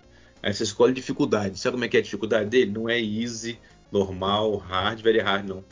[0.43, 1.59] Aí você escolhe dificuldade.
[1.59, 2.71] Sabe como é que é a dificuldade dele?
[2.71, 3.59] Não é easy,
[3.91, 5.65] normal, hard, very hard, não.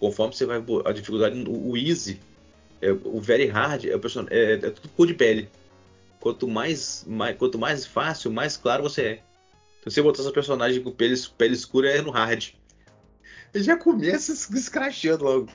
[0.00, 2.18] Conforme você vai a dificuldade, o, o easy,
[2.82, 4.26] é, o very hard é, o person...
[4.30, 5.48] é, é tudo cor de pele.
[6.18, 9.14] Quanto mais, mais, quanto mais fácil, mais claro você é.
[9.84, 12.48] Se você botar seu personagem com pele, pele escura, é no hard.
[13.54, 15.48] Ele já começa es- escrachando logo.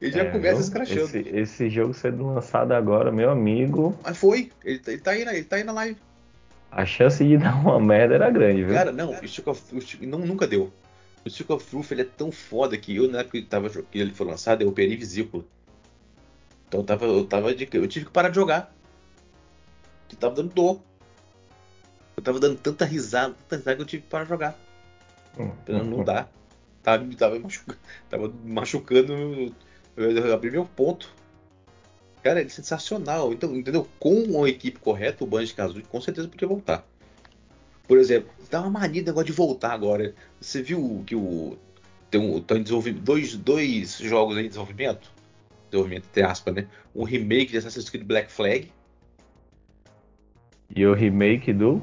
[0.00, 1.00] Ele já É, começa escrachando.
[1.04, 4.50] Esse, esse jogo sendo lançado agora, meu amigo, Mas foi.
[4.64, 5.96] Ele, tá- ele tá aí, na- ele tá aí na live.
[6.70, 8.74] a chance de dar uma merda era grande, viu?
[8.74, 10.72] Cara, não, o Stick of Truth não, nunca deu.
[11.24, 13.70] O Stick of Truth ele é tão foda que eu, na época que, ele tava,
[13.70, 15.44] que ele foi lançado, eu operei vesícula.
[16.68, 18.74] Então eu tava, eu tava de, eu tive que parar de jogar.
[20.08, 20.80] Que tava dando dor.
[22.16, 24.58] Eu tava dando tanta risada, tanta risada que eu tive que parar de jogar.
[25.38, 26.28] Hum, Não, não hum, dá.
[26.82, 27.78] Tava, tava, machucando,
[28.10, 29.54] tava machucando.
[29.96, 31.14] Eu, eu abri meu ponto.
[32.22, 33.32] Cara, ele é sensacional.
[33.32, 33.88] Então, entendeu?
[33.98, 36.86] Com uma equipe correta, o Banjo Kazooie com certeza podia voltar.
[37.92, 40.14] Por exemplo, dá uma mania negócio de voltar agora.
[40.40, 41.58] Você viu que o.
[42.10, 45.12] Tem um, tá em desenvolvimento, dois, dois jogos aí em desenvolvimento?
[45.70, 46.66] Desenvolvimento, entre aspas, né?
[46.94, 48.72] Um remake de Assassin's Creed Black Flag
[50.74, 51.82] E o remake do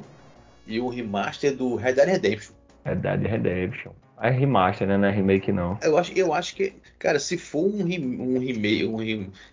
[0.65, 2.55] e o remaster do Red Dead Redemption.
[2.83, 3.91] Red Dead Redemption.
[4.19, 4.97] É remaster, né?
[4.97, 5.77] Não é remake, não.
[5.83, 8.99] Eu acho, eu acho que, cara, se for um, um remake, um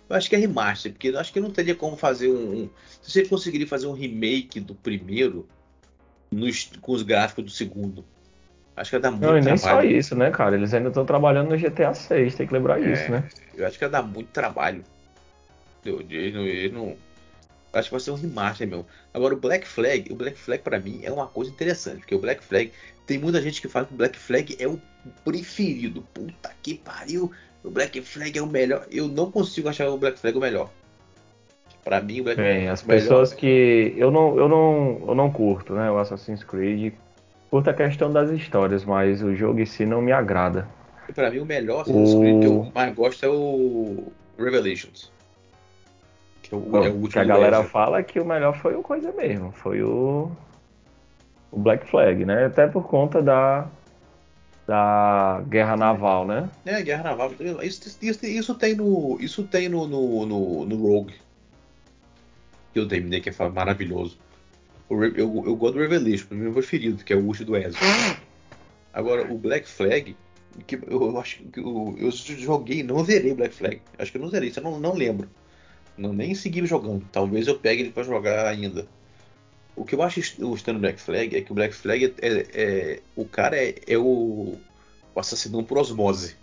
[0.08, 2.70] eu acho que é remaster, porque eu acho que não teria como fazer um, um-
[3.02, 5.46] se você conseguiria fazer um remake do primeiro
[6.36, 8.04] nos- com os gráficos do segundo,
[8.76, 9.90] acho que ia dar muito Não, e nem só trabalho.
[9.96, 10.54] isso, né, cara?
[10.56, 12.92] Eles ainda estão trabalhando no GTA 6, tem que lembrar É.
[12.92, 13.24] isso, né?
[13.54, 14.82] Eu acho que ia dar muito trabalho.
[15.84, 16.96] Eu, eu, eu não,
[17.72, 18.84] acho que vai ser um remaster meu.
[19.14, 22.18] Agora o Black Flag, o Black Flag pra mim é uma coisa interessante, porque o
[22.18, 22.72] Black Flag
[23.06, 24.80] tem muita gente que fala que o Black Flag é o
[25.24, 26.02] preferido.
[26.12, 27.30] Puta que pariu,
[27.62, 28.86] o Black Flag é o melhor.
[28.90, 30.70] Eu não consigo achar o Black Flag o melhor.
[31.86, 33.94] Pra mim o Bem, as o melhor- pessoas que.
[33.96, 35.88] Eu não, eu não, eu não curto, né?
[35.88, 36.92] O Assassin's Creed.
[37.48, 40.66] Curto a questão das histórias, mas o jogo em si não me agrada.
[41.14, 45.12] Pra mim o melhor Assassin's O- Creed que eu mais gosto é o Revelations.
[46.42, 47.70] Que é o, é o último que a galera Ezio.
[47.70, 50.28] fala é que o melhor foi o coisa mesmo, foi o,
[51.52, 52.46] o Black Flag, né?
[52.46, 53.68] Até por conta da,
[54.66, 56.50] da guerra naval, né?
[56.64, 57.30] É, Guerra Naval.
[57.62, 59.16] Isso, isso, isso tem no.
[59.20, 61.14] Isso tem no, no, no, no Rogue.
[62.76, 64.18] Que eu terminei, que é maravilhoso.
[64.90, 67.80] Re- eu, eu gosto do Revelation, meu preferido, que é o último do Ezio.
[68.92, 70.14] Agora, o Black Flag,
[70.66, 73.80] que eu, eu acho que eu, eu joguei, não zerei Black Flag.
[73.98, 75.26] Acho que eu não zerei, isso eu não, não lembro.
[75.96, 77.02] Não nem segui jogando.
[77.10, 78.86] Talvez eu pegue ele para jogar ainda.
[79.74, 82.46] O que eu acho estranho no Black Flag é que o Black Flag é, é,
[82.52, 84.58] é o cara é, é o,
[85.14, 86.36] o assassino por osmose.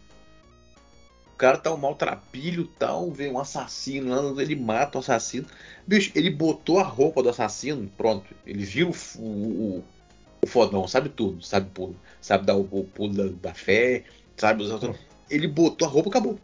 [1.43, 5.45] O cara tá um maltrapilho, tal, vê um assassino lá, ele mata o assassino.
[5.85, 8.33] Bicho, ele botou a roupa do assassino, pronto.
[8.47, 9.83] Ele vira o, o,
[10.41, 14.05] o fodão, sabe tudo, sabe pulo, sabe dar o, o pulo da, da, fé,
[14.37, 14.97] sabe usar tudo.
[15.29, 16.39] Ele botou a roupa, acabou.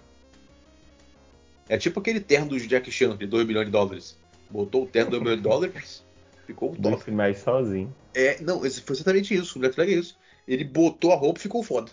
[1.69, 4.17] É tipo aquele terno do Jack Chan de 2 milhões de dólares.
[4.49, 6.03] Botou o terno de 2 milhões de dólares,
[6.45, 7.09] ficou top.
[7.09, 7.95] mais sozinho.
[8.13, 9.57] É, não, foi exatamente isso.
[9.57, 10.17] O Black Flag é isso.
[10.45, 11.89] Ele botou a roupa e ficou foda.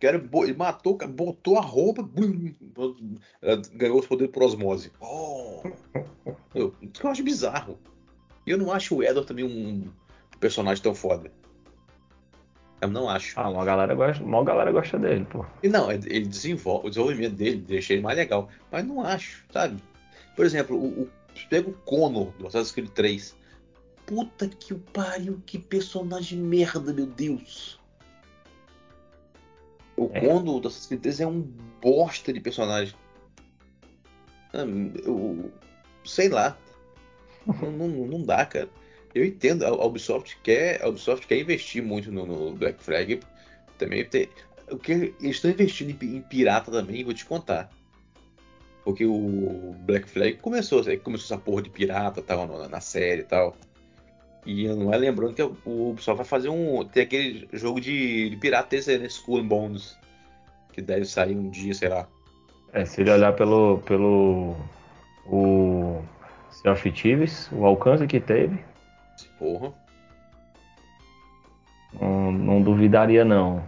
[0.00, 2.08] Ele matou, botou a roupa,
[3.74, 4.92] ganhou os poderes por osmose.
[5.00, 5.62] Oh!
[6.54, 7.78] Eu, eu acho bizarro.
[8.46, 9.90] E eu não acho o Edward também um
[10.40, 11.30] personagem tão foda.
[12.80, 13.38] Eu não acho.
[13.38, 15.44] Ah, uma galera gosta, uma galera gosta dele, pô.
[15.62, 18.48] E não, ele desenvolve, o desenvolvimento dele deixa ele mais legal.
[18.70, 19.82] Mas não acho, sabe?
[20.36, 21.10] Por exemplo, o, o
[21.50, 23.36] pega o Connor do Assassin's Creed 3.
[24.06, 27.77] Puta que o pariu, que personagem merda, meu Deus.
[29.98, 30.20] O é.
[30.20, 31.40] Connor do Assassin's Creed 3 é um
[31.82, 32.94] bosta de personagem.
[34.54, 34.64] Ah,
[35.04, 35.50] eu,
[36.04, 36.56] sei lá.
[37.44, 38.68] não, não, não dá, cara.
[39.14, 43.20] Eu entendo, a Ubisoft quer, a Ubisoft quer investir muito no, no Black Flag.
[43.76, 44.28] Também tem,
[44.70, 47.68] o que eles estão investindo em, em, pirata também, vou te contar.
[48.84, 53.24] Porque o Black Flag começou, começou essa porra de pirata, tal, na, na série e
[53.24, 53.56] tal.
[54.46, 56.84] E não é lembrando que o Ubisoft vai fazer um.
[56.84, 59.06] Tem aquele jogo de, de pirata esse, né?
[59.06, 59.98] Skull and Bones.
[60.72, 62.08] Que deve sair um dia, sei lá.
[62.72, 63.78] É, se ele olhar pelo.
[63.78, 64.56] pelo.
[65.26, 66.02] o.
[66.50, 68.58] Sea of Thieves, o alcance que teve,
[69.38, 69.72] Porra.
[72.00, 73.62] Não, não duvidaria, não.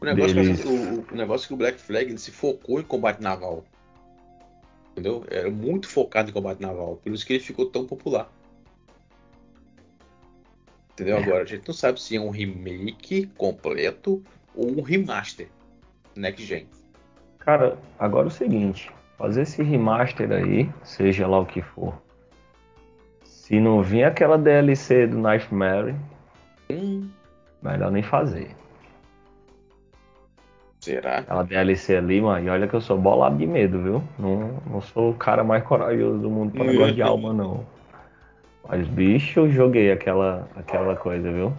[0.00, 0.60] O negócio, deles...
[0.60, 3.64] que, o, o, negócio é que o Black Flag se focou em combate naval.
[4.92, 5.24] Entendeu?
[5.28, 7.00] Era muito focado em combate naval.
[7.02, 8.30] Por isso que ele ficou tão popular.
[10.98, 11.18] Entendeu?
[11.18, 11.22] É.
[11.22, 14.20] Agora, a gente não sabe se é um remake completo
[14.54, 15.48] ou um remaster.
[16.16, 16.66] Next Gen.
[17.38, 18.90] Cara, agora é o seguinte.
[19.16, 21.94] Fazer esse remaster aí, seja lá o que for,
[23.24, 25.94] se não vir aquela DLC do Knife Mary,
[26.68, 27.08] hum.
[27.62, 28.50] melhor nem fazer.
[30.80, 31.18] Será?
[31.18, 34.02] Aquela DLC ali, mano, e olha que eu sou bolado de medo, viu?
[34.18, 37.64] Não, não sou o cara mais corajoso do mundo para negócio de alma, não.
[38.68, 41.52] Mas, bicho, eu joguei aquela, aquela coisa, viu?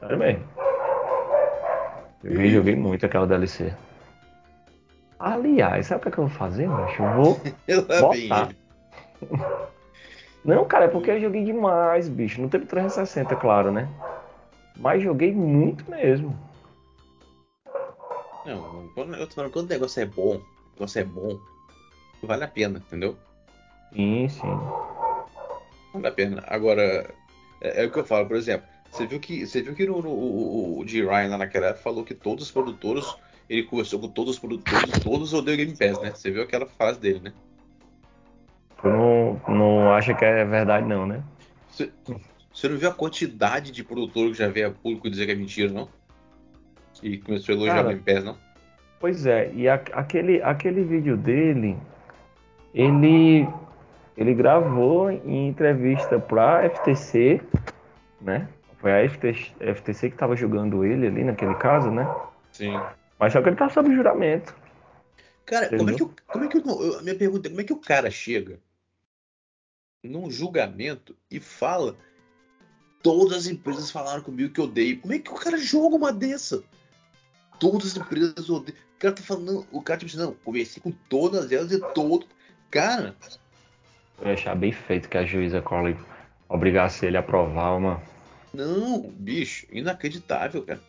[0.00, 0.44] Sério mesmo.
[2.24, 3.72] Joguei, joguei muito aquela DLC.
[5.18, 7.02] Aliás, sabe o que, é que eu vou fazer, macho?
[7.02, 7.40] Eu vou
[8.00, 8.48] botar.
[10.44, 12.42] Não, cara, é porque eu joguei demais, bicho.
[12.42, 13.88] Não teve 360, claro, né?
[14.76, 16.36] Mas joguei muito mesmo.
[18.44, 20.42] Não, quando, eu tô falando, quando o negócio é bom, o
[20.74, 21.38] negócio é bom,
[22.22, 23.16] vale a pena, entendeu?
[23.92, 24.95] Sim, sim.
[25.92, 26.44] Vale a pena.
[26.46, 27.08] Agora,
[27.60, 30.00] é, é o que eu falo, por exemplo, você viu que, você viu que no,
[30.00, 31.02] no, o, o G.
[31.04, 33.14] Ryan lá naquela época falou que todos os produtores,
[33.48, 36.12] ele conversou com todos os produtores, todos odeiam Game Pass, né?
[36.14, 37.32] Você viu aquela frase dele, né?
[38.80, 41.22] Tu não, não acha que é verdade, não, né?
[41.70, 41.90] Você,
[42.52, 45.34] você não viu a quantidade de produtor que já veio a público dizer que é
[45.34, 45.88] mentira, não?
[47.02, 48.38] E começou a elogiar Cara, o Game Pass, não?
[48.98, 51.76] Pois é, e a, aquele, aquele vídeo dele,
[52.74, 53.46] ele,
[54.16, 57.40] ele gravou em entrevista pra FTC,
[58.20, 58.48] né?
[58.78, 62.06] Foi a FTC, FTC que estava jogando ele ali naquele caso, né?
[62.52, 62.80] Sim.
[63.18, 64.54] Mas só que ele tá sob juramento.
[65.44, 66.58] Cara, como é, que, como é que.
[66.98, 68.58] A minha pergunta é: como é que o cara chega
[70.02, 71.96] num julgamento e fala
[73.02, 75.00] todas as empresas falaram comigo que eu odeio.
[75.00, 76.64] Como é que o cara joga uma dessa?
[77.60, 78.78] Todas as empresas odeiam.
[78.96, 82.26] O cara tá falando, o cara tipo assim, não, conversei com todas elas e todo.
[82.70, 83.14] Cara.
[84.20, 85.96] Eu ia achar bem feito que a juíza Crowley
[86.48, 88.02] obrigasse ele a provar uma.
[88.52, 90.80] Não, bicho, inacreditável, cara.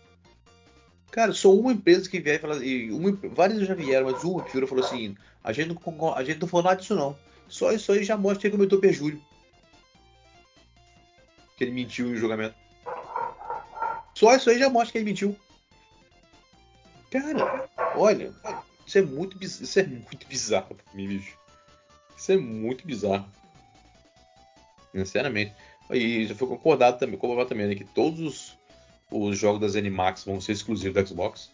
[1.12, 2.64] Cara, só uma empresa que vier e fala.
[2.64, 6.24] E uma, várias já vieram, mas uma que virou falou assim: a gente não, a
[6.24, 7.18] gente não falou nada disso não.
[7.48, 9.22] Só isso aí já mostra que ele cometeu perjúrio.
[11.56, 12.56] Que ele mentiu no julgamento.
[14.14, 15.36] Só isso aí já mostra que ele mentiu.
[17.10, 18.34] Cara, olha,
[18.86, 21.38] isso é muito, isso é muito bizarro pra mim, bicho.
[22.18, 23.26] Isso é muito bizarro.
[24.92, 25.54] Sinceramente.
[25.92, 28.58] E já foi concordado também, concordado também né, que todos os,
[29.12, 31.52] os jogos das Animax vão ser exclusivos do Xbox.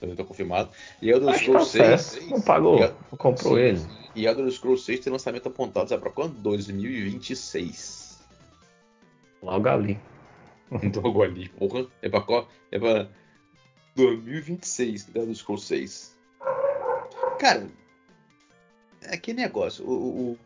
[0.00, 0.70] Também tá confirmado.
[1.02, 2.30] E Elder Scrolls 6.
[2.30, 3.80] Não pagou, não comprou sim, ele.
[4.14, 6.34] E Elder Scrolls 6 tem lançamento apontado, sabe pra quando?
[6.40, 8.22] 2026.
[9.42, 9.98] Logo ali.
[11.02, 11.86] Logo ali, porra.
[12.00, 12.24] É pra,
[12.70, 13.08] é pra
[13.96, 16.16] 2026, Elder Scrolls 6.
[17.38, 17.66] Cara,
[19.04, 19.84] é que negócio.
[19.84, 20.38] O, o,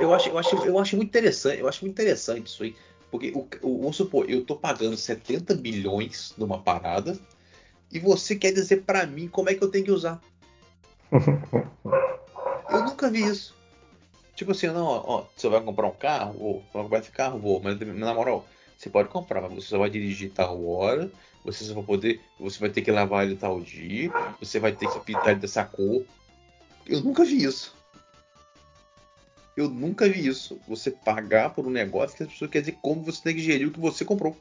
[0.00, 1.60] eu, acho, eu, acho, eu acho muito interessante.
[1.60, 2.74] Eu acho muito interessante isso aí.
[3.10, 7.18] Porque, o, o, vamos supor, eu tô pagando 70 milhões numa parada
[7.90, 10.20] e você quer dizer para mim como é que eu tenho que usar.
[12.70, 13.54] eu nunca vi isso.
[14.34, 17.58] Tipo assim, não, ó, você vai comprar um carro, ou vai comprar esse carro, vou,
[17.58, 21.10] mas na moral, você pode comprar, mas você só vai dirigir tal hora,
[21.42, 24.90] você só vai poder, você vai ter que lavar ele tal dia, você vai ter
[24.90, 26.04] que pintar ele dessa cor.
[26.88, 27.74] Eu nunca vi isso.
[29.56, 30.60] Eu nunca vi isso.
[30.68, 33.68] Você pagar por um negócio que as pessoas querem dizer como você tem que gerir
[33.68, 34.36] o que você comprou.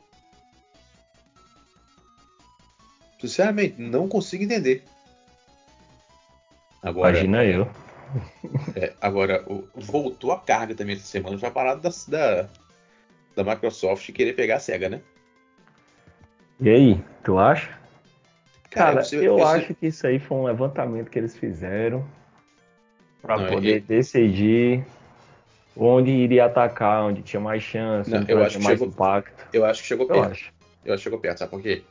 [3.20, 4.84] Sinceramente, não consigo entender.
[6.84, 7.68] Agora, Imagina eu.
[8.76, 9.44] É, agora,
[9.74, 11.38] voltou a carga também essa semana.
[11.38, 12.50] Foi a parada da, da,
[13.36, 15.02] da Microsoft querer pegar a SEGA, né?
[16.60, 17.78] E aí, tu acha?
[18.70, 19.44] Cara, Cara eu você...
[19.44, 22.08] acho que isso aí foi um levantamento que eles fizeram
[23.26, 23.82] para poder eu...
[23.82, 24.86] decidir
[25.76, 29.48] onde iria atacar, onde tinha mais chance, Não, onde eu acho mais chegou, impacto.
[29.52, 30.20] Eu acho que chegou perto.
[30.20, 30.54] Eu acho,
[30.86, 31.82] eu acho que chegou perto, sabe por quê?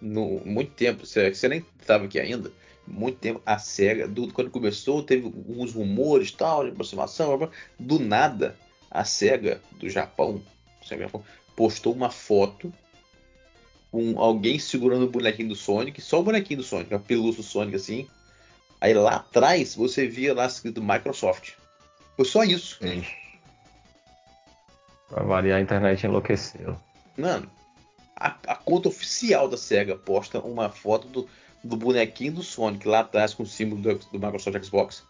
[0.00, 2.52] No, muito tempo, você, você nem estava aqui ainda,
[2.86, 8.54] muito tempo a SEGA, do, quando começou, teve uns rumores tal, de aproximação, do nada,
[8.88, 10.40] a SEGA do Japão,
[11.56, 12.72] postou uma foto
[13.90, 17.48] com alguém segurando o bonequinho do Sonic, só o bonequinho do Sonic, a pelúcia do
[17.48, 18.06] Sonic assim.
[18.84, 21.52] Aí lá atrás você via lá escrito Microsoft.
[22.16, 22.78] Foi só isso.
[25.08, 26.76] Pra variar, a internet enlouqueceu.
[27.16, 27.50] Mano,
[28.14, 31.26] a, a, conta oficial da SEGA posta uma foto do,
[31.64, 35.02] do bonequinho do Sonic lá atrás com o símbolo do, do Microsoft Xbox.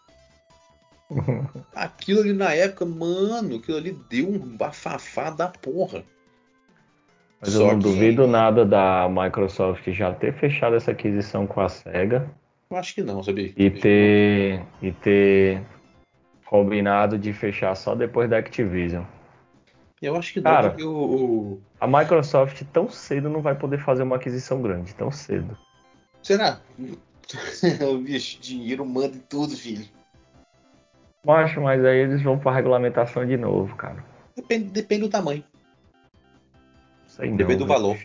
[1.74, 6.04] aquilo ali na época, mano, aquilo ali deu um bafafá da porra.
[7.40, 7.82] Mas Só eu não que...
[7.82, 12.32] duvido nada da Microsoft já ter fechado essa aquisição com a SEGA.
[12.74, 13.52] Eu acho que não, sabia?
[13.56, 15.64] E ter, e ter
[16.44, 19.04] combinado de fechar só depois da Activision.
[20.02, 24.16] Eu acho que não, Cara, o, a Microsoft tão cedo não vai poder fazer uma
[24.16, 25.56] aquisição grande, tão cedo.
[26.20, 26.60] Será?
[28.04, 29.86] Bicho, dinheiro manda em tudo, filho.
[31.24, 34.04] Macho, mas aí eles vão pra regulamentação de novo, cara.
[34.34, 35.44] Depende, depende do tamanho.
[37.06, 37.96] Sei não, depende do valor.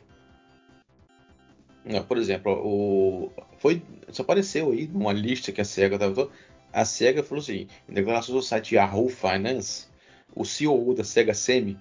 [1.84, 6.30] Não, por exemplo, o foi isso apareceu aí numa lista que a SEGA tava
[6.72, 9.88] a SEGA falou assim, em declarações do site Yahoo Finance,
[10.36, 11.78] o CEO da SEGA Semi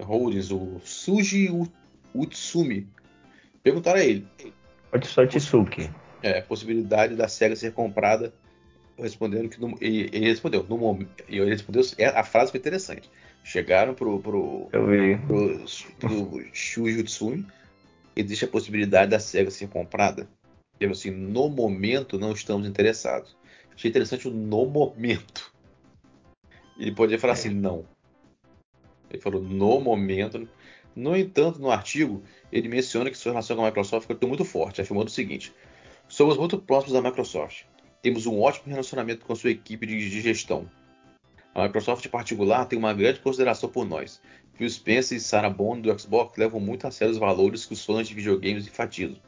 [0.00, 1.48] Holdings, o Suji
[2.14, 2.88] Utsumi,
[3.62, 4.26] perguntaram a ele.
[4.92, 5.90] Otsutsuki.
[6.22, 8.32] É, a possibilidade da SEGA ser comprada,
[8.98, 13.10] respondendo que no, ele, ele, respondeu, no momento, ele respondeu, é, a frase foi interessante.
[13.42, 15.18] Chegaram pro pro, Eu vi.
[15.18, 15.64] pro,
[15.98, 17.46] pro Shuji Utsumi,
[18.16, 20.26] existe a possibilidade da SEGA ser comprada.
[20.80, 23.36] Ele assim, no momento não estamos interessados.
[23.74, 25.52] Achei interessante o no momento.
[26.78, 27.86] Ele poderia falar assim, não.
[29.10, 30.48] Ele falou no momento.
[30.94, 32.22] No entanto, no artigo,
[32.52, 35.52] ele menciona que sua relação com a Microsoft ficou muito forte, afirmando o seguinte:
[36.08, 37.64] Somos muito próximos da Microsoft.
[38.02, 40.70] Temos um ótimo relacionamento com sua equipe de gestão.
[41.54, 44.20] A Microsoft, em particular, tem uma grande consideração por nós.
[44.54, 47.84] Phil Spencer e Sarah Bond do Xbox levam muito a sério os valores que os
[47.84, 49.18] fãs de videogames enfatizam.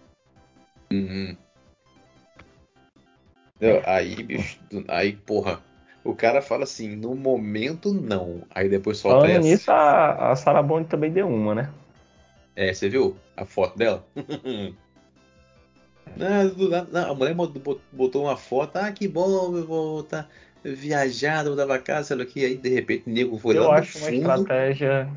[0.93, 1.37] Uhum.
[3.84, 4.59] Aí, bicho,
[4.89, 5.61] aí, porra,
[6.05, 8.43] o cara fala assim, no momento não.
[8.55, 9.49] Aí depois solta Falando essa.
[9.49, 11.70] nisso, a, a Sarah Bond também deu uma, né?
[12.55, 14.05] É, você viu a foto dela?
[16.16, 17.34] não, não, a mulher
[17.93, 20.28] botou uma foto, ah, que bom, eu vou estar
[20.62, 22.45] viajado, vou dar casa, sei lá o que.
[22.45, 25.11] Aí de repente o nego foi eu lá Eu acho uma estratégia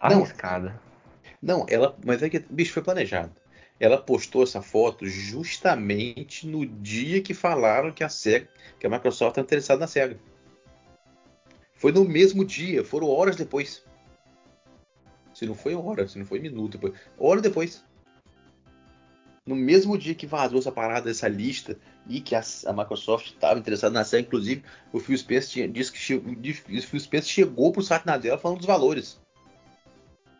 [0.00, 0.80] arriscada.
[1.40, 3.30] Não, ela, mas é que, bicho, foi planejado
[3.78, 8.48] ela postou essa foto justamente no dia que falaram que a Sega,
[8.78, 10.18] que a Microsoft está interessada na Sega.
[11.74, 13.84] Foi no mesmo dia, foram horas depois.
[15.34, 17.84] Se não foi hora, se não foi minuto depois, hora depois.
[19.44, 23.60] No mesmo dia que vazou essa parada, essa lista, e que a, a Microsoft estava
[23.60, 27.82] interessada na Sega, inclusive o Phil Spencer tinha, disse que o Phil Spencer chegou pro
[27.82, 29.20] site dela falando dos valores.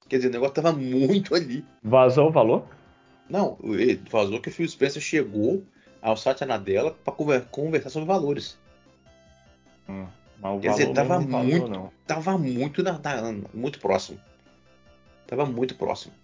[0.09, 1.65] Quer dizer, o negócio estava muito ali.
[1.83, 2.67] Vazou o valor?
[3.29, 5.65] Não, ele vazou que o Phil Spencer chegou
[6.01, 7.15] ao Satya Nadella para
[7.51, 8.59] conversar sobre valores.
[9.89, 10.07] Hum,
[10.39, 11.93] mas Quer dizer, tava muito, não.
[12.07, 14.21] tava muito, na, na, muito próximo.
[15.27, 16.15] Tava muito próximo.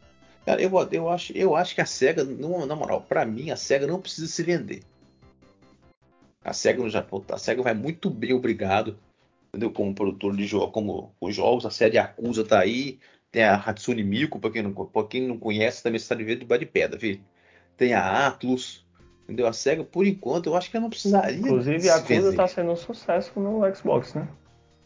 [0.46, 3.86] Cara, eu, eu, acho, eu acho que a SEGA, na moral, para mim, a SEGA
[3.86, 4.82] não precisa se vender.
[6.44, 8.98] A SEGA no Japão, a SEGA vai muito bem, obrigado.
[9.48, 9.70] Entendeu?
[9.70, 12.98] Como produtor de jogos, como os jogos, a série Acusa tá aí,
[13.32, 14.72] tem a Hatsune Miku, para quem, não,
[15.08, 17.18] quem não conhece, também está de ver de pedra, viu?
[17.76, 18.84] Tem a Atlus,
[19.24, 19.46] Entendeu?
[19.46, 21.38] A SEGA, por enquanto, eu acho que ela não precisaria.
[21.38, 24.28] Inclusive, a coisa tá sendo um sucesso no Xbox, né?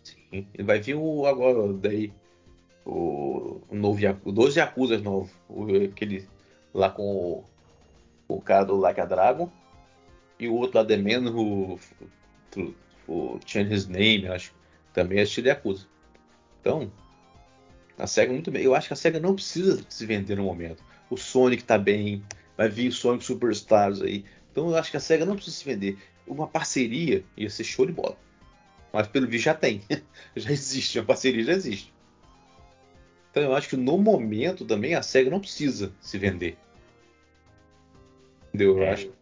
[0.05, 0.47] Sim.
[0.62, 2.12] Vai vir o agora daí.
[2.84, 5.30] O, o novo Yakuza, 12 Yakuza novo.
[5.49, 6.28] O, aquele
[6.72, 7.44] lá com o,
[8.28, 9.51] o cara do Like a Dragon.
[10.38, 11.80] E o outro lá The Man, o,
[12.57, 12.74] o,
[13.09, 14.55] o Change His Name, acho.
[14.92, 15.86] Também é estilo Yakuza.
[16.61, 16.92] Então,
[17.99, 18.62] a SEGA muito bem.
[18.62, 20.82] Eu acho que a SEGA não precisa se vender no momento.
[21.09, 22.22] O Sonic tá bem.
[22.57, 24.24] Vai vir o Sonic Superstars aí.
[24.53, 25.99] Então eu acho que a SEGA não precisa se vender.
[26.26, 28.16] Uma parceria ia ser show de bola.
[28.92, 29.82] Mas pelo visto já tem.
[30.36, 30.99] já existe.
[30.99, 31.92] A parceria já existe.
[33.30, 36.57] Então eu acho que no momento também a SEGA não precisa se vender.
[38.49, 38.78] Entendeu?
[38.78, 38.92] Eu É.
[38.92, 39.12] acho.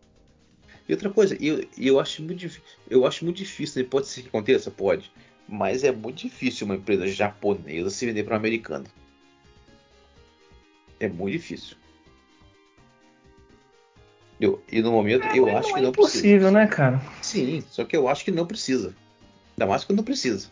[0.89, 2.47] E outra coisa, eu, eu, acho muito,
[2.91, 3.89] eu acho muito difícil, né?
[3.91, 5.11] pode ser que aconteça, pode.
[5.49, 8.87] Mas é muito difícil uma empresa japonesa se vender para uma americana.
[10.99, 11.77] É muito difícil.
[14.41, 17.01] Eu, e no momento eu Mas acho que é não impossível, né, cara?
[17.23, 18.95] Sim, só que eu acho que não precisa.
[19.53, 20.51] Ainda mais que não precisa.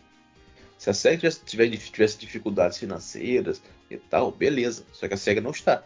[0.78, 4.84] Se a SEGA tivesse, tiver- tivesse dificuldades financeiras e tal, beleza.
[4.93, 5.82] Só que a SEGA não está.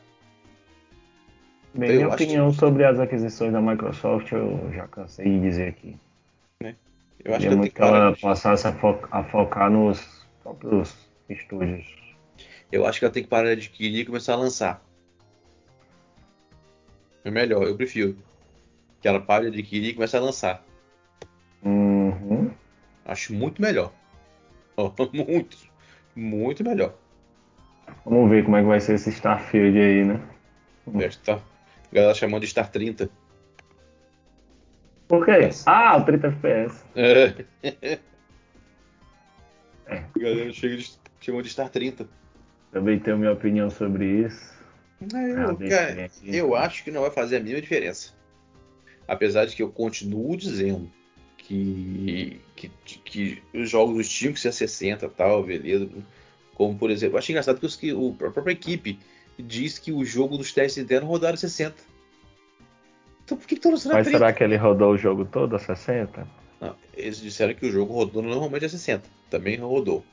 [1.74, 5.40] Bem, Eu minha acho que- opinião sobre as aquisições da Microsoft eu já cansei de
[5.40, 5.96] dizer aqui.
[7.24, 8.12] Eu acho Queria que ela tem muito que ela parar.
[8.12, 10.96] de- passasse a, fo- a focar nos próprios
[11.28, 11.86] estúdios.
[12.70, 14.82] Eu acho que ela tem que parar de adquirir e começar a lançar.
[17.24, 18.16] É melhor, eu prefiro.
[19.00, 20.64] Que ela pare de adquirir e comece a lançar.
[21.62, 22.50] Uhum.
[23.04, 23.92] Acho muito melhor.
[25.12, 25.56] muito.
[26.14, 26.94] Muito melhor.
[28.04, 30.20] Vamos ver como é que vai ser esse Starfield aí, né?
[31.00, 31.34] É, tá.
[31.90, 33.10] A galera chamando de Star 30.
[35.09, 35.50] Por quê?
[35.66, 36.84] Ah, o 30 FPS.
[36.94, 37.98] É.
[39.88, 40.90] A galera chega de,
[41.20, 42.09] chamando de Star 30.
[42.72, 44.52] Também tenho minha opinião sobre isso.
[45.00, 48.12] Eu, Ah, bem, cara, eu acho que não vai fazer a mínima diferença.
[49.07, 50.90] Apesar de que eu continuo dizendo
[51.38, 52.68] que, que,
[53.04, 55.88] que os jogos do Steam que ser 60 e tal, beleza.
[56.54, 58.98] Como por exemplo, eu acho engraçado que, os, que o- a própria equipe
[59.38, 61.76] diz que o jogo dos testes internos rodaram 60.
[63.27, 64.05] Então por que a Mas 30?
[64.05, 66.27] será que ele rodou o jogo todo a 60?
[66.61, 69.03] Não, eles disseram que o jogo rodou normalmente a 60.
[69.29, 70.05] Também rodou.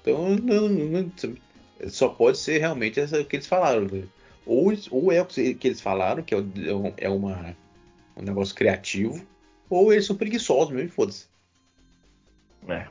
[0.00, 1.12] Então não, não-
[1.88, 3.82] só pode ser realmente essa que eles falaram.
[3.86, 4.04] né?
[4.46, 7.56] Ou, ou é o que que eles falaram, que é, um- é uma,
[8.16, 9.26] um negócio criativo,
[9.68, 11.26] ou eles são preguiçosos mesmo, e foda-se.
[12.68, 12.86] É.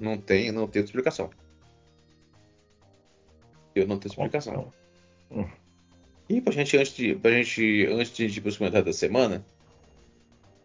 [0.00, 1.28] Não tem, não tem outra explicação.
[3.74, 4.72] Eu não tenho explicação.
[5.30, 5.46] Hum.
[6.28, 9.44] E pra gente, antes de, pra gente, antes de ir pros comentários da semana.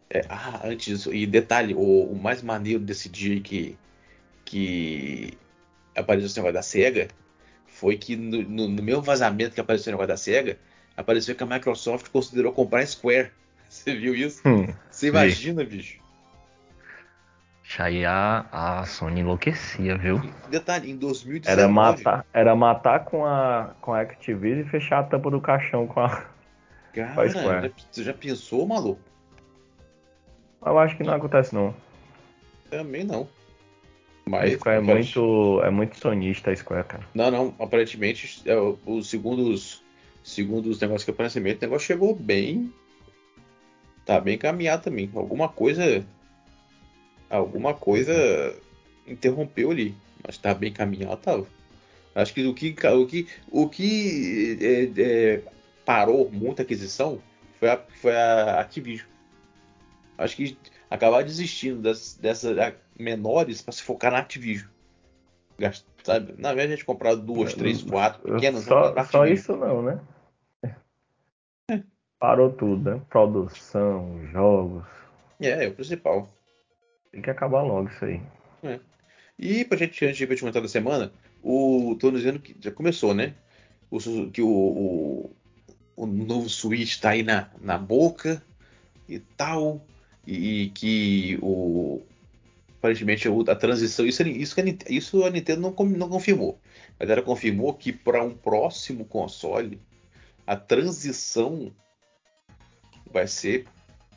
[0.09, 3.77] é, ah, antes disso, e detalhe, o, o mais maneiro desse dia que,
[4.43, 5.37] que
[5.95, 7.07] apareceu esse negócio da SEGA
[7.65, 10.59] foi que no, no, no meu vazamento que apareceu o negócio da SEGA,
[10.97, 13.31] apareceu que a Microsoft considerou comprar a Square.
[13.69, 14.41] Você viu isso?
[14.45, 14.67] Hum.
[14.91, 16.02] Você imagina, bicho?
[17.81, 20.21] Aí a, a Sony enlouquecia, viu?
[20.49, 21.61] Detalhe, em 2019.
[21.61, 25.87] Era matar, era matar com a, com a Activision e fechar a tampa do caixão
[25.87, 26.25] com a.
[26.93, 29.01] Cara, já- você já pensou, maluco?
[30.65, 31.73] Eu acho que não acontece não.
[32.69, 33.27] Também não.
[34.25, 37.03] A Mas, Square é muito, é muito sonista a Square, cara.
[37.13, 37.55] Não, não.
[37.59, 39.83] Aparentemente, é, o- os segundos,
[40.23, 42.71] segundo os negócios que aparecimento, o negócio chegou bem.
[44.05, 45.09] Tá bem caminhado também.
[45.13, 46.05] Alguma coisa.
[47.35, 48.13] Alguma coisa
[49.07, 49.95] interrompeu ali.
[50.25, 51.47] Mas tá bem caminhado, tava.
[52.15, 55.41] Acho que o que, o que, o que é, é,
[55.83, 57.19] parou muita aquisição
[57.59, 59.07] foi a, foi a Activision.
[60.17, 60.57] Acho que
[60.89, 62.55] acabar desistindo das, dessas
[62.97, 64.69] menores para se focar na Activision.
[65.57, 66.35] Gast- Sabe?
[66.37, 69.99] Na vez de a gente comprar duas, três, quatro pequenas, Só, só isso não, né?
[72.19, 73.01] Parou tudo, né?
[73.09, 74.85] Produção, jogos.
[75.39, 76.29] É, é o principal.
[77.13, 78.19] Tem que acabar logo isso aí.
[79.37, 83.13] E pra gente, antes de te comentar da semana, o, tô dizendo que já começou,
[83.13, 83.35] né?
[83.91, 83.99] O,
[84.31, 85.35] que o, o,
[85.95, 88.43] o novo Switch tá aí na, na boca
[89.07, 89.85] e tal.
[90.25, 92.01] E, que o.
[92.79, 94.07] Aparentemente o- a transição.
[94.07, 94.55] Isso, isso,
[94.89, 96.59] isso a Nintendo não, não confirmou.
[96.99, 99.79] Mas ela confirmou que para um próximo console,
[100.47, 101.71] a transição
[103.11, 103.65] vai ser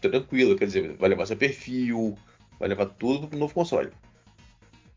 [0.00, 0.56] tranquila.
[0.56, 2.16] Quer dizer, vai levar seu perfil,
[2.58, 3.90] vai levar tudo pro novo console.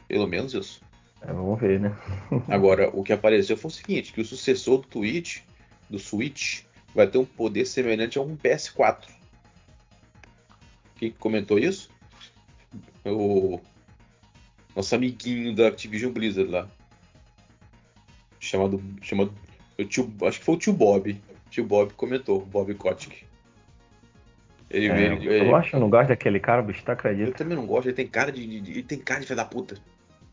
[0.07, 0.81] Pelo menos isso.
[1.21, 1.95] É, vamos ver, né?
[2.47, 5.41] Agora, o que apareceu foi o seguinte, que o sucessor do Twitch,
[5.89, 9.07] do Switch, vai ter um poder semelhante a um PS4.
[10.95, 11.89] Quem que comentou isso?
[13.05, 13.59] O
[14.75, 16.69] nosso amiguinho da Activision Blizzard lá.
[18.39, 18.81] Chamado.
[19.01, 19.33] chamado
[19.77, 21.11] o tio, acho que foi o tio Bob.
[21.11, 23.28] O tio Bob comentou, Bob Kotick.
[24.69, 26.93] Ele, É, ele- eu ele- acho que eu não gosto daquele cara, bicho, tu eu
[26.93, 27.31] acredita?
[27.31, 29.45] também não gosto, ele tem cara de, de- de- ele tem cara de filho da
[29.45, 29.75] puta.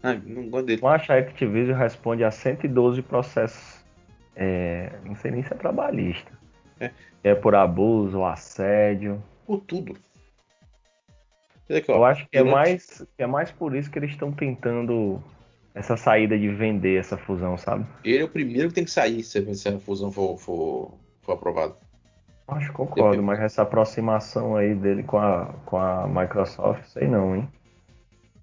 [0.03, 0.82] Ah, não gosto dele.
[0.82, 3.82] Eu acho que a Activision responde a 112 processos,
[4.34, 6.30] é, não sei nem se é trabalhista.
[6.78, 6.91] É.
[7.24, 9.22] É por abuso, assédio.
[9.47, 9.97] Por tudo.
[11.68, 11.91] Aqui.
[11.91, 15.20] Eu acho que é mais, que é mais por isso que eles estão tentando
[15.74, 17.84] essa saída de vender essa fusão, sabe?
[18.05, 21.32] Ele é o primeiro que tem que sair se, se a fusão for, for, for
[21.32, 21.74] aprovada.
[22.49, 27.34] Acho que concordo, mas essa aproximação aí dele com a, com a Microsoft, sei não,
[27.34, 27.49] hein?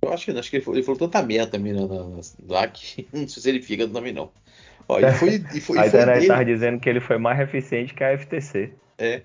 [0.01, 2.22] Eu acho que não, acho que ele falou, ele falou tanta merda também na, na,
[2.49, 4.30] lá que não sei se ele fica também não.
[4.89, 7.93] Ó, e foi, e foi, a internet dele, tava dizendo que ele foi mais eficiente
[7.93, 8.74] que a FTC.
[8.97, 9.22] é,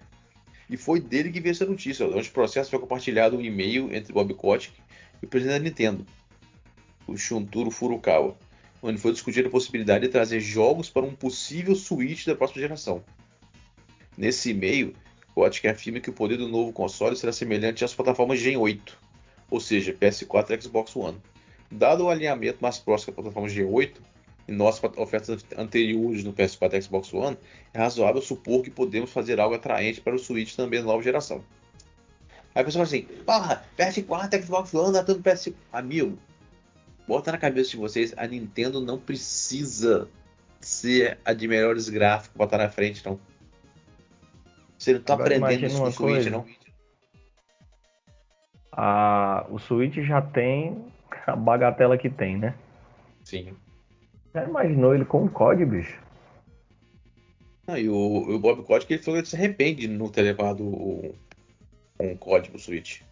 [0.70, 2.06] e foi dele que veio essa notícia.
[2.06, 4.74] Ó, durante o processo foi compartilhado um e-mail entre Bob Kotick
[5.20, 6.06] e o presidente da Nintendo,
[7.06, 8.36] o Shuntaro Furukawa,
[8.80, 13.02] onde foi discutida a possibilidade de trazer jogos para um possível Switch da próxima geração.
[14.18, 14.96] Nesse e-mail,
[15.32, 18.98] Kotick afirma que o poder do novo console será semelhante às plataformas Gen 8,
[19.48, 21.16] ou seja, PS4 e Xbox One.
[21.70, 23.92] Dado o alinhamento mais próximo da plataforma G8
[24.48, 27.38] e nossas ofertas anteriores no PS4 e Xbox One,
[27.72, 31.44] é razoável supor que podemos fazer algo atraente para o Switch também da nova geração.
[32.52, 35.54] Aí a pessoa fala assim, porra, PS4, Xbox One, dá tudo PS5.
[35.72, 36.18] Amigo,
[37.06, 40.08] bota na cabeça de vocês, a Nintendo não precisa
[40.60, 43.20] ser a de melhores gráficos pra estar na frente, não.
[44.78, 46.30] Você não tá Agora aprendendo uma Switch, coisa.
[46.30, 46.46] não.
[48.72, 50.84] A, o Switch já tem
[51.26, 52.54] a bagatela que tem, né?
[53.24, 53.54] Sim.
[54.34, 56.00] Já imaginou ele com o COD, bicho?
[57.66, 60.22] Ah, e o, o Bob Kotick ele falou que ele se arrepende de não ter
[60.22, 61.14] levado o,
[62.00, 63.02] um código Switch.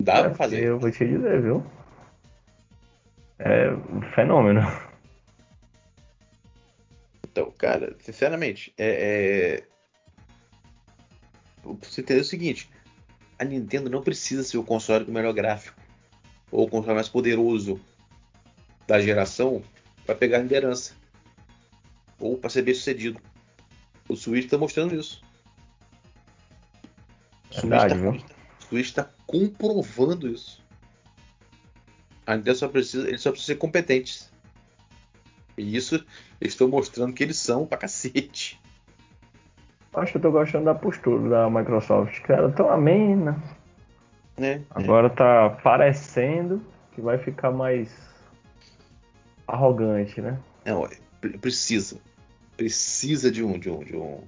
[0.00, 0.62] Dá É, pra fazer.
[0.62, 1.64] Eu vou te dizer, viu?
[3.40, 4.60] É um fenômeno.
[7.24, 9.62] Então, cara, sinceramente, é, é...
[11.62, 12.70] Você entender o seguinte:
[13.38, 15.80] a Nintendo não precisa ser o console com o melhor gráfico
[16.50, 17.80] ou o console mais poderoso
[18.86, 19.62] da geração
[20.06, 20.94] para pegar a liderança
[22.18, 23.20] ou para ser bem sucedido.
[24.08, 25.22] O Switch está mostrando isso.
[27.50, 28.26] O Switch Verdade, tá-
[28.60, 30.62] o Switch está comprovando isso.
[32.26, 34.30] A Nintendo só precisa, eles só precisam ser competentes.
[35.56, 35.96] E isso
[36.40, 38.60] eles estão mostrando que eles são pra cacete.
[39.94, 43.42] Acho que eu tô gostando da postura da Microsoft, que era tão amena.
[44.38, 44.62] Né?
[44.70, 46.62] Agora tá parecendo
[46.92, 47.90] que vai ficar mais
[49.46, 50.38] arrogante, né?
[50.64, 51.98] Não, é, pre- precisa.
[52.56, 53.58] Precisa de um.
[53.58, 54.20] De um, de um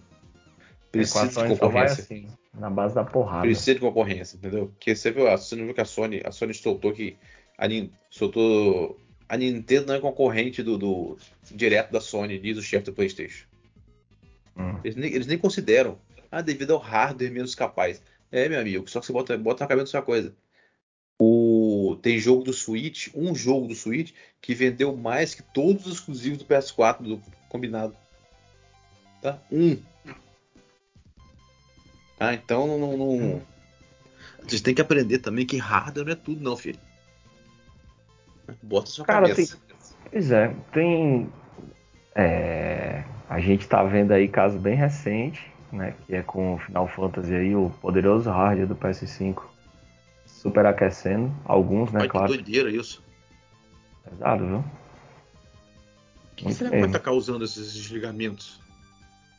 [0.91, 2.03] precisa É, de concorrência.
[2.03, 3.43] assim, na base da porrada.
[3.43, 4.67] Precisa de concorrência, entendeu?
[4.69, 7.17] Porque você viu, a- você não viu que a Sony, a Sony soltou que
[7.57, 7.67] a,
[8.11, 8.99] soltou
[9.29, 11.17] a Nintendo não é concorrente do, do-
[11.51, 13.47] direto da Sony, diz o chefe do PlayStation.
[14.61, 14.81] Hum.
[14.85, 15.99] Eles nem, eles nem consideram.
[16.31, 18.03] Ah, devido ao hardware menos capaz.
[18.31, 20.35] É, meu amigo, só que você bota, bota na cabeça uma coisa.
[21.19, 25.95] O, tem jogo do Switch, um jogo do Switch, que vendeu mais que todos os
[25.95, 27.97] exclusivos do PS4 do combinado.
[29.21, 29.39] Tá?
[29.51, 29.77] Um.
[32.19, 33.43] Ah, então não, não, não-
[34.47, 36.79] Vocês têm que aprender também que hardware não é tudo, não, filho.
[38.63, 39.59] Bota na sua Cara, cabeça.
[40.11, 41.31] Pois é, tem.
[42.15, 45.41] é, a gente tá vendo aí casos bem recentes,
[45.73, 45.95] né?
[46.05, 49.43] Que é com o Final Fantasy aí, o poderoso hardware do PS5
[50.27, 51.33] superaquecendo.
[51.45, 52.01] Alguns, né?
[52.01, 52.27] Que claro.
[52.27, 53.01] doideira isso.
[54.05, 54.59] Pesado, viu?
[54.59, 54.65] O
[56.35, 58.61] que Muito será que estar causando esses desligamentos?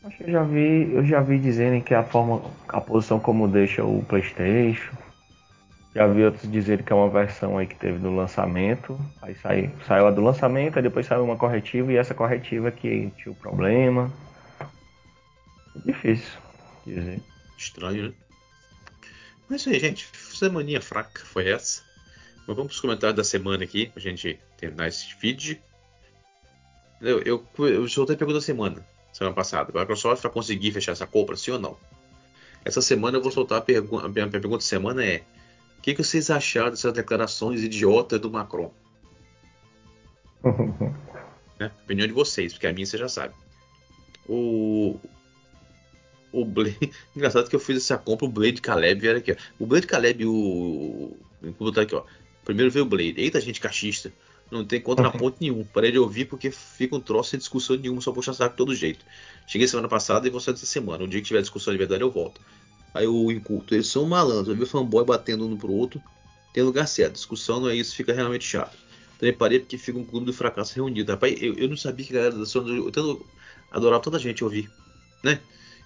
[0.06, 3.46] Acho que eu já vi, eu já vi dizerem que a forma, a posição como
[3.46, 4.96] deixa o PlayStation.
[5.94, 8.98] Já vi outros dizerem que é uma versão aí que teve no lançamento.
[9.22, 13.12] Aí sai, saiu a do lançamento, aí depois saiu uma corretiva e essa corretiva que
[13.18, 14.12] tinha o problema.
[15.86, 16.40] Difícil
[16.86, 17.22] dizer.
[17.58, 18.14] Estranho, né?
[19.50, 20.08] Mas é aí, gente.
[20.14, 21.84] Semaninha fraca foi essa.
[22.48, 25.62] Mas vamos para os comentários da semana aqui, pra gente terminar esse feed.
[27.02, 29.72] Eu, eu, eu soltei a pergunta da semana, semana passada.
[29.76, 31.78] A Microsoft vai conseguir fechar essa compra, sim ou não?
[32.64, 34.06] Essa semana eu vou soltar a pergunta.
[34.06, 35.24] A minha pergunta da semana é:
[35.82, 38.72] O que, que vocês acharam dessas declarações idiotas do Macron?
[41.60, 41.72] né?
[41.84, 43.34] Opinião de vocês, porque a minha você já sabe.
[44.30, 45.00] O.
[46.32, 46.92] O Blade.
[47.18, 49.36] Engraçado que eu fiz essa compra, o Blade Caleb vieram aqui, ó.
[49.58, 51.18] O Blade Caleb e o.
[51.42, 52.04] Vou botar aqui, ó.
[52.46, 53.16] Primeiro veio o Blade.
[53.18, 54.14] Eita, gente cachista.
[54.52, 55.64] Não tem contraponto nenhum.
[55.64, 58.76] Parei de ouvir porque fica um troço sem discussão nenhuma, só puxa saco de todo
[58.76, 59.04] jeito.
[59.48, 61.04] Cheguei semana passada e vou sair dessa semana.
[61.04, 62.40] O dia que tiver discussão de verdade eu volto.
[62.94, 64.50] Aí o inculto, eles são malandros.
[64.50, 66.02] Eu vi o fanboy batendo um pro outro.
[66.54, 67.14] Tem lugar certo.
[67.14, 68.78] Discussão não é isso, fica realmente chato.
[69.18, 71.12] Também parei porque fica um clube do fracasso reunido.
[71.12, 72.78] Rapaz, eu, eu não sabia que a galera da Sony.
[72.78, 73.26] Eu tanto
[73.72, 74.70] adorava tanta gente ouvir.
[75.24, 75.40] Né?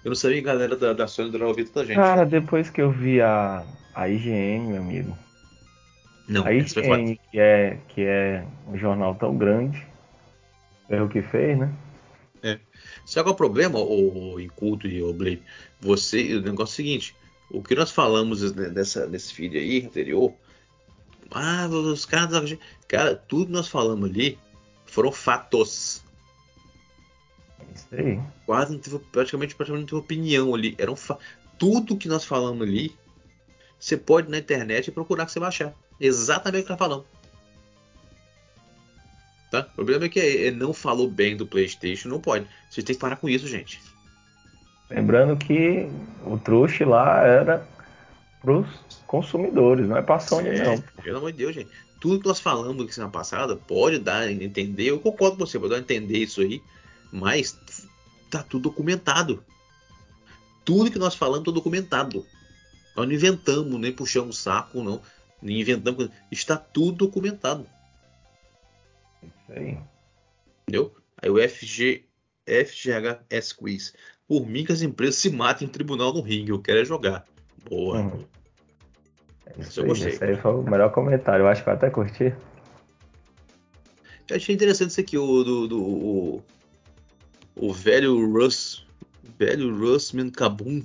[0.04, 1.96] Eu não sabia que a galera da, da Sony durava ouvido da gente.
[1.96, 5.16] Cara, depois que eu vi a, a IGN, meu amigo.
[6.28, 6.52] não, A.
[6.52, 9.86] IGN, que é, que é um jornal tão grande,
[10.88, 11.72] é o que fez, né?
[12.42, 12.60] Sabe
[13.14, 15.42] qual é o problema, o, o Inculto e o Blade?
[15.80, 17.16] Você, o negócio é o seguinte:
[17.50, 20.32] o que nós falamos nessa, nesse vídeo aí anterior,
[21.30, 22.56] ah, os caras.
[22.88, 24.38] Cara, tudo que nós falamos ali
[24.86, 26.02] foram fatos.
[27.92, 28.20] Aí.
[28.44, 30.74] Quase não teve, praticamente, praticamente não teve opinião ali.
[30.78, 31.18] Eram fa...
[31.58, 32.94] Tudo que nós falamos ali,
[33.78, 35.74] você pode na internet procurar que você vai achar.
[36.00, 37.06] Exatamente o que nós falamos.
[39.62, 39.68] Tá?
[39.72, 42.46] O problema é que ele não falou bem do PlayStation, não pode.
[42.68, 43.80] Vocês têm que parar com isso, gente.
[44.90, 45.88] Lembrando que
[46.24, 47.66] o truste lá era
[48.40, 48.66] pros
[49.06, 50.80] consumidores, não é pra Sony, É, não.
[51.02, 51.70] Pelo amor de Deus, gente.
[52.00, 54.90] Tudo que nós falamos aqui semana passada pode dar a entender.
[54.90, 56.62] Eu concordo com você, pode dar a entender isso aí.
[57.10, 57.58] Mas
[58.30, 59.42] tá tudo documentado.
[60.64, 62.26] Tudo que nós falamos tá documentado.
[62.94, 65.00] Nós não inventamos, nem puxamos o saco, não.
[65.40, 66.10] Nem inventamos.
[66.30, 67.66] Está tudo documentado.
[69.22, 69.78] Isso aí.
[70.62, 70.94] Entendeu?
[71.22, 72.04] Aí o FG,
[72.46, 73.94] FGHS Quiz.
[74.26, 76.50] Por mim que as empresas se matem em tribunal no ringue.
[76.50, 77.24] Eu quero é jogar.
[77.68, 78.00] Boa.
[78.00, 78.24] Uhum.
[79.46, 81.44] É Isso aí, aí foi o melhor comentário.
[81.44, 82.34] Eu acho que eu até curti.
[84.28, 86.44] Eu achei interessante isso aqui, o do, do o,
[87.54, 88.84] o velho Russ,
[89.38, 90.82] velho Russman Kabum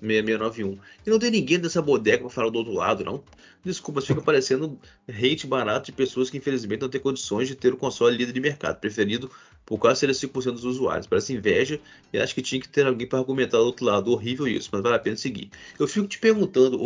[0.00, 0.78] 6691.
[1.06, 3.22] E não tem ninguém dessa bodega pra falar do outro lado, não.
[3.64, 4.78] Desculpa, fica parecendo
[5.08, 8.40] hate barato de pessoas que infelizmente não têm condições de ter o console líder de
[8.40, 9.30] mercado, preferido
[9.64, 11.06] por quase 75% dos usuários.
[11.06, 11.80] Parece inveja
[12.12, 14.10] e acho que tinha que ter alguém para argumentar do outro lado.
[14.10, 15.50] Horrível isso, mas vale a pena seguir.
[15.78, 16.76] Eu fico te perguntando,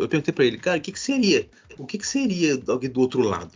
[0.00, 1.48] eu perguntei pra ele, cara, o que, que seria?
[1.76, 3.50] O que, que seria alguém do outro lado?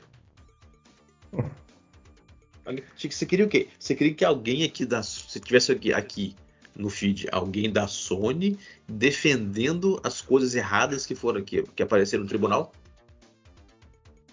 [2.97, 3.69] Você queria o quê?
[3.79, 5.03] Você queria que alguém aqui da.
[5.03, 6.35] Se tivesse aqui, aqui
[6.77, 8.59] no feed alguém da Sony
[8.89, 12.73] defendendo as coisas erradas que foram aqui, que apareceram no tribunal?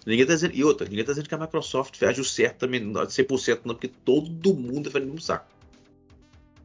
[0.04, 0.54] Ninguém tá dizendo.
[0.54, 3.74] E outra, ninguém tá dizendo que a Microsoft fez o certo também, não, 100% não,
[3.74, 5.46] porque todo mundo é no saco.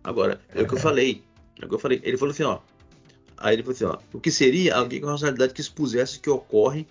[0.03, 1.23] Agora, é o que eu falei.
[1.61, 2.01] É o que eu falei.
[2.03, 2.59] Ele falou assim, ó.
[3.37, 3.99] Aí ele falou assim, ó.
[4.13, 6.87] O que seria alguém com responsabilidade que expusesse o que ocorre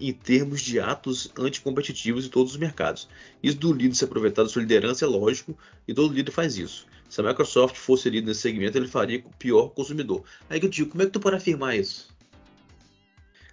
[0.00, 3.08] em termos de atos anticompetitivos em todos os mercados.
[3.42, 6.86] Isso do líder se aproveitar da sua liderança é lógico, e todo líder faz isso.
[7.08, 10.24] Se a Microsoft fosse líder nesse segmento, ele faria o pior consumidor.
[10.50, 12.14] Aí eu digo, como é que tu pode afirmar isso?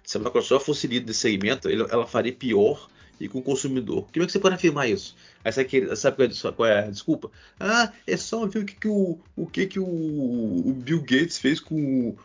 [0.04, 2.88] Se a Microsoft fosse líder nesse segmento, ela faria pior
[3.18, 4.06] e com o consumidor.
[4.12, 5.16] Como é que você pode afirmar isso?
[5.42, 7.30] Aí sabe, sabe qual, é, qual é a desculpa?
[7.58, 11.38] Ah, é só ver o que, que, o, o, que, que o, o Bill Gates
[11.38, 12.16] fez com, o-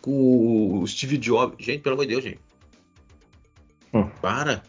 [0.00, 1.62] com o Steve Jobs.
[1.64, 2.40] Gente, pelo amor de Deus, gente.
[3.92, 4.08] Hum.
[4.22, 4.62] Para.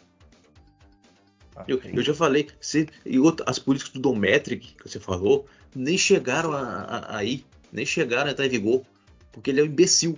[1.68, 5.46] Eu, eu já falei, se, e outra, as políticas do Dometric que você falou,
[5.76, 8.84] nem chegaram a, a, aí, nem chegaram a entrar em vigor,
[9.32, 10.18] porque ele é um imbecil.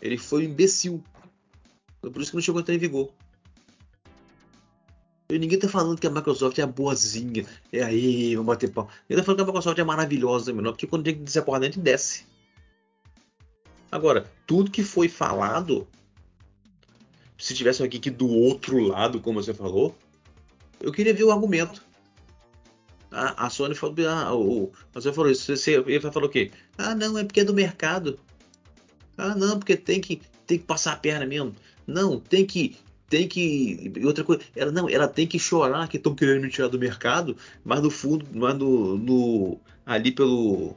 [0.00, 1.02] Ele foi um imbecil.
[2.00, 3.12] Foi por isso que não chegou a entrar em vigor.
[5.28, 8.88] E ninguém tá falando que a Microsoft é a boazinha, é aí, vamos bater pau.
[9.08, 11.42] Ninguém tá falando que a Microsoft é maravilhosa, menor, porque quando tem que descer a
[11.42, 12.26] porrada, a gente desce.
[13.90, 15.88] Agora, tudo que foi falado
[17.38, 19.94] se tivesse aqui do outro lado, como você falou,
[20.80, 21.84] eu queria ver o argumento.
[23.14, 26.50] A, a Sony falou, ah, o, você falou isso, você, ele falou o quê?
[26.76, 28.18] Ah, não, é porque é do mercado.
[29.16, 31.54] Ah, não, porque tem que, tem que passar a perna mesmo.
[31.86, 32.76] Não, tem que,
[33.08, 36.50] tem que, e outra coisa, ela não, ela tem que chorar que estão querendo me
[36.50, 40.76] tirar do mercado, mas no fundo, mas no, no ali pelo,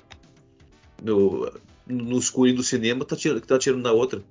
[1.01, 1.51] no,
[1.87, 4.21] no escurinho do cinema tá tirando, tá tirando da outra.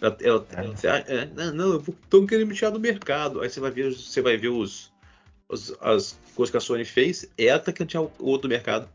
[0.00, 3.40] Ela, ela, ela- você acha- é, não, não, estão querendo me tirar do mercado.
[3.42, 4.90] Aí você vai ver, você vai ver os,
[5.50, 7.28] os- as coisas que a Sony fez.
[7.36, 8.88] Ela tá querendo tirar o outro do mercado.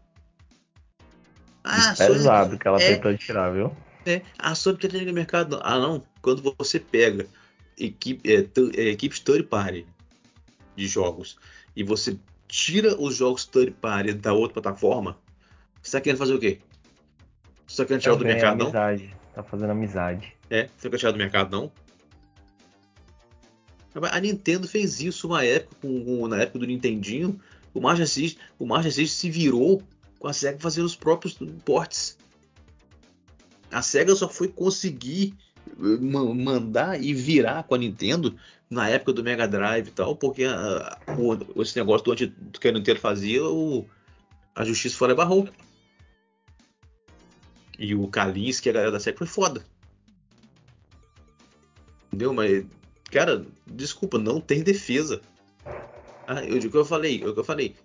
[1.64, 3.76] Ah, a Sony- Pesado que ela é, tentou tirar, viu?
[4.06, 5.60] é, a Sony tirar do mercado.
[5.64, 6.04] Ah, não.
[6.22, 7.28] Quando você pega
[7.78, 8.48] equipe, é,
[8.80, 9.86] é, equipes third party
[10.76, 11.38] de jogos
[11.76, 15.18] e você tira os jogos third party da outra plataforma,
[15.82, 16.60] você tá querendo fazer o quê?
[17.68, 18.66] Você tá querendo tirar do Também é mercado, não?
[18.66, 19.16] amizade.
[19.34, 20.34] Tá fazendo amizade.
[20.50, 21.72] É, você quer tirar do mercado, não?
[23.96, 27.40] A Nintendo fez isso uma época, com, na época do Nintendinho.
[27.74, 29.82] O Master System, o Master System se virou
[30.20, 32.18] com a SEGA fazendo os próprios ports.
[33.72, 35.34] A SEGA só foi conseguir
[35.68, 38.36] eh, ma- mandar e virar com a Nintendo
[38.70, 42.68] na época do Mega Drive e tal, porque a- o- esse negócio do, do que
[42.68, 43.86] a Nintendo fazia, o,
[44.54, 45.48] a justiça fora barrou.
[47.78, 49.66] E o Kalins, que a galera da SEGA foi foda.
[52.08, 52.34] Entendeu?
[52.34, 52.66] Mas,
[53.12, 55.22] cara, desculpa, não tem defesa.
[56.28, 57.76] Ah, eu digo o que eu falei, o que eu falei.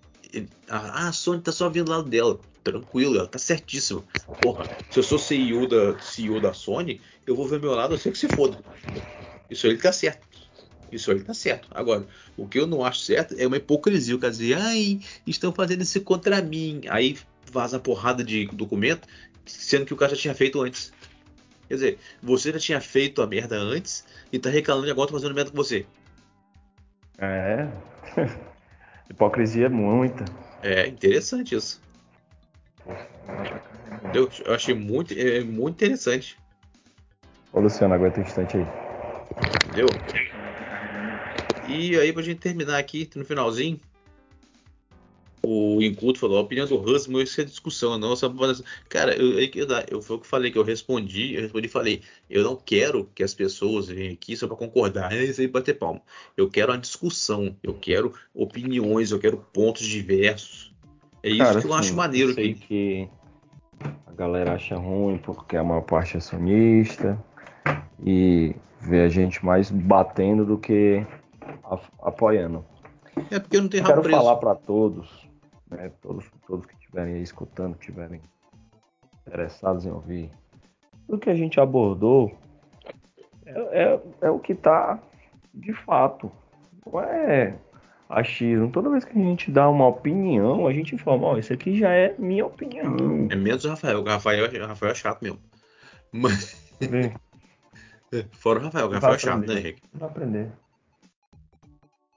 [0.69, 2.39] Ah, a Sony tá só vendo o lado dela.
[2.63, 4.05] tranquilo, ela tá certíssima.
[4.41, 7.99] Porra, se eu sou CEO da, CEO da Sony, eu vou ver meu lado, eu
[7.99, 8.59] sei que se foda.
[9.51, 10.27] Isso aí tá certo.
[10.91, 11.69] Isso aí tá certo.
[11.71, 12.07] Agora,
[12.37, 14.19] o que eu não acho certo é uma hipocrisia.
[14.19, 16.83] Quer dizer, ai, estão fazendo isso contra mim.
[16.89, 17.19] Aí
[17.51, 19.07] vaza porrada de documento,
[19.45, 20.93] sendo que o cara já tinha feito antes.
[21.71, 25.13] Quer dizer, você já tinha feito a merda antes e tá reclamando e agora tá
[25.13, 25.87] fazendo merda com você.
[27.17, 27.69] É.
[29.09, 30.25] Hipocrisia é muita.
[30.63, 31.81] É interessante isso.
[34.13, 36.37] Eu, eu achei muito, é, muito interessante.
[37.53, 38.67] Ô Luciano, aguenta um instante aí.
[39.63, 39.97] Entendeu?
[41.63, 43.79] E aí, pra gente terminar aqui no finalzinho,
[45.53, 48.15] o Inculto falou: a opinião do Husman, isso é discussão, não.
[48.15, 48.33] Só...
[48.89, 51.71] Cara, eu, eu, eu, foi o que eu falei, que eu respondi, eu respondi e
[51.71, 55.49] falei: eu não quero que as pessoas venham aqui só para concordar, é isso aí
[55.49, 56.01] bater palma.
[56.37, 60.73] Eu quero uma discussão, eu quero opiniões, eu quero pontos diversos.
[61.23, 62.61] É isso Cara, que eu assim, acho maneiro eu sei aqui.
[62.61, 63.09] que
[64.07, 67.19] a galera acha ruim porque a maior parte é sonista
[68.07, 71.05] e vê a gente mais batendo do que
[72.01, 72.65] apoiando.
[73.31, 74.19] É porque eu não Quero preso.
[74.19, 75.09] falar para todos,
[75.71, 78.21] né, todos, todos que estiverem aí escutando, estiverem
[79.27, 80.31] interessados em ouvir,
[81.09, 82.33] o que a gente abordou
[83.47, 84.99] é, é, é o que está
[85.53, 86.31] de fato.
[86.87, 87.57] Não é
[88.09, 88.71] achismo.
[88.71, 91.77] Toda vez que a gente dá uma opinião, a gente informa, ó, oh, isso aqui
[91.79, 93.29] já é minha opinião.
[93.31, 95.39] É menos o Rafael, o Rafael, o Rafael é chato mesmo.
[96.13, 96.61] Mas...
[98.33, 99.83] Fora o Rafael, o Rafael é chato, né, Henrique?
[99.95, 100.51] Vai aprender.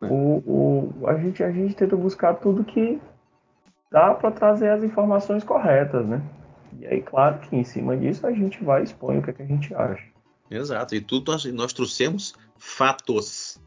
[0.01, 0.41] O,
[0.99, 2.99] o, a, gente, a gente tenta buscar tudo que
[3.93, 6.19] dá para trazer as informações corretas, né?
[6.79, 9.43] E aí, claro que em cima disso a gente vai expor o que, é que
[9.43, 10.03] a gente acha.
[10.49, 13.61] Exato, e tudo nós, nós trouxemos fatos.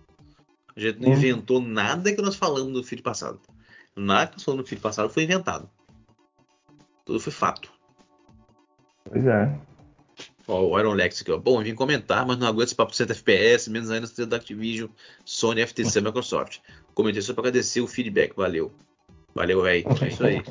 [0.75, 1.13] A gente não hum.
[1.13, 3.41] inventou nada que nós falamos no feed passado.
[3.95, 5.71] Nada que nós falamos no feed passado foi inventado.
[7.05, 7.73] Tudo foi fato.
[9.05, 9.57] Pois é.
[10.49, 11.39] Ó, o Iron Lex aqui, ó.
[11.39, 14.91] Bom, vim comentar, mas não aguento esse papo 100 FPS, menos ainda da Activision,
[15.25, 16.59] Sony, FTC, Microsoft.
[16.95, 18.73] Comentei só para agradecer o feedback, valeu.
[19.37, 19.85] Valeu, velho.
[20.03, 20.43] É isso aí.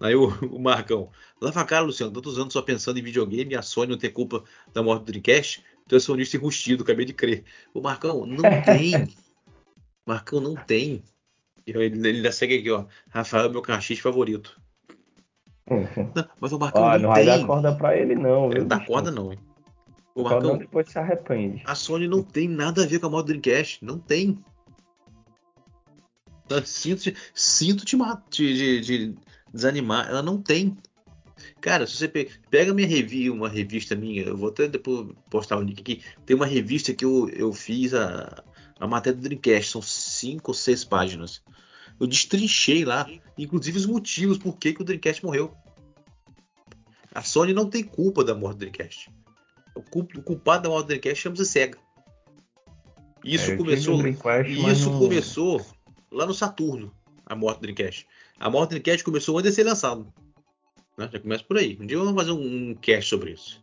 [0.00, 1.10] Aí o, o Marcão.
[1.40, 2.12] Lava cara, Luciano.
[2.12, 5.06] Tantos anos só pensando em videogame e a Sony não ter culpa da morte do
[5.06, 5.64] Dreamcast.
[5.88, 7.44] Tu é sonista enrustido, acabei de crer.
[7.74, 9.08] O Marcão, não tem.
[10.06, 11.02] Marcão, não tem.
[11.66, 12.86] Ele, ele ainda segue aqui, ó.
[13.08, 14.58] Rafael, meu cachiste favorito.
[15.66, 17.24] Não, mas o Marcão ah, não, não tem.
[17.24, 18.50] Não vai dar corda pra ele, não.
[18.50, 19.38] Ele não dá corda, não, hein?
[20.14, 21.62] O Marcão depois se arrepende.
[21.64, 23.82] A Sony não tem nada a ver com a moto Dreamcast.
[23.82, 24.38] Não tem.
[26.64, 29.14] Sinto, sinto te, de, de,
[29.52, 30.08] desanimar.
[30.08, 30.76] Ela não tem.
[31.60, 32.08] Cara, se você
[32.50, 36.02] pega minha revista, uma revista minha, eu vou até depois postar o link aqui.
[36.26, 38.44] Tem uma revista que eu, eu fiz a,
[38.78, 41.42] a matéria do Dreamcast, são cinco ou seis páginas.
[41.98, 45.54] Eu destrinchei lá, inclusive os motivos por que, que o Dreamcast morreu.
[47.14, 49.10] A Sony não tem culpa da morte do Dreamcast.
[49.74, 49.82] O
[50.22, 51.78] culpado da morte do Dreamcast chama-se Sega.
[53.24, 54.98] Isso é, começou, isso não...
[54.98, 55.64] começou
[56.14, 56.92] lá no Saturno,
[57.26, 58.06] a morte do Dreamcast.
[58.38, 60.06] A morte do Dreamcast começou antes de ser lançado.
[60.96, 61.08] Né?
[61.12, 61.76] Já começa por aí.
[61.80, 63.62] Um dia vamos fazer um, um cast sobre isso.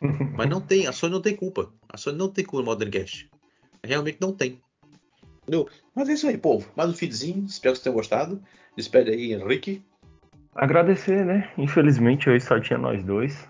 [0.36, 1.72] Mas não tem, a Sony não tem culpa.
[1.88, 3.30] A Sony não tem culpa da morte do Dreamcast.
[3.84, 4.60] Realmente não tem.
[5.42, 5.68] Entendeu?
[5.94, 6.70] Mas é isso aí, povo.
[6.76, 7.44] Mais um feedzinho.
[7.44, 8.42] Espero que vocês tenham gostado.
[8.76, 9.82] Despede aí, Henrique.
[10.54, 11.50] Agradecer, né?
[11.56, 13.48] Infelizmente hoje só tinha nós dois.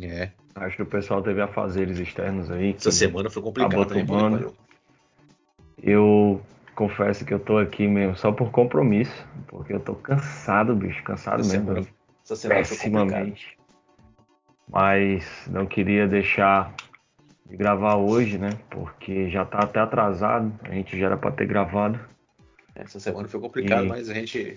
[0.00, 0.30] É.
[0.54, 2.70] Acho que o pessoal teve afazeres externos aí.
[2.70, 3.94] Essa semana foi complicado.
[3.94, 4.50] Né?
[5.82, 6.40] Eu
[6.76, 11.40] confesso que eu tô aqui mesmo só por compromisso, porque eu tô cansado, bicho, cansado
[11.40, 11.66] essa mesmo.
[11.66, 13.56] Semana, essa semana complicado.
[14.68, 16.74] Mas não queria deixar
[17.46, 18.50] de gravar hoje, né?
[18.68, 20.52] Porque já tá até atrasado.
[20.64, 21.98] A gente já era para ter gravado.
[22.74, 23.88] Essa semana foi complicado, e...
[23.88, 24.54] mas a gente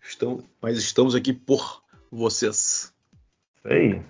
[0.00, 2.94] estamos, mas estamos aqui por vocês.
[3.56, 4.00] Isso aí.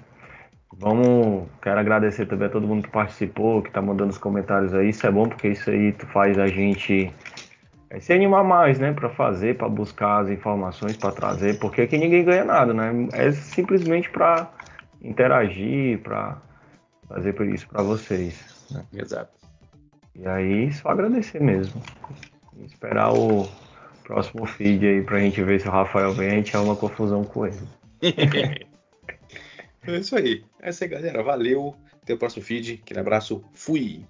[0.78, 4.90] Vamos, quero agradecer também a todo mundo que participou, que tá mandando os comentários aí.
[4.90, 7.12] Isso é bom porque isso aí faz a gente
[7.90, 11.98] é, se animar mais, né, para fazer, para buscar as informações, para trazer, porque aqui
[11.98, 13.09] ninguém ganha nada, né?
[13.12, 14.48] É simplesmente para
[15.02, 16.40] interagir, para
[17.09, 18.68] fazer por isso para vocês.
[18.70, 18.84] Né?
[18.92, 19.32] Exato.
[20.14, 21.82] E aí, só agradecer mesmo.
[22.56, 23.48] E esperar o
[24.05, 27.47] próximo feed aí pra gente ver se o Rafael vem, a gente uma confusão com
[27.47, 27.68] ele.
[29.82, 30.44] é isso aí.
[30.62, 31.23] É isso aí, galera.
[31.23, 31.74] Valeu.
[32.03, 32.81] Até o próximo feed.
[32.82, 33.43] Aquele abraço.
[33.53, 34.05] Fui.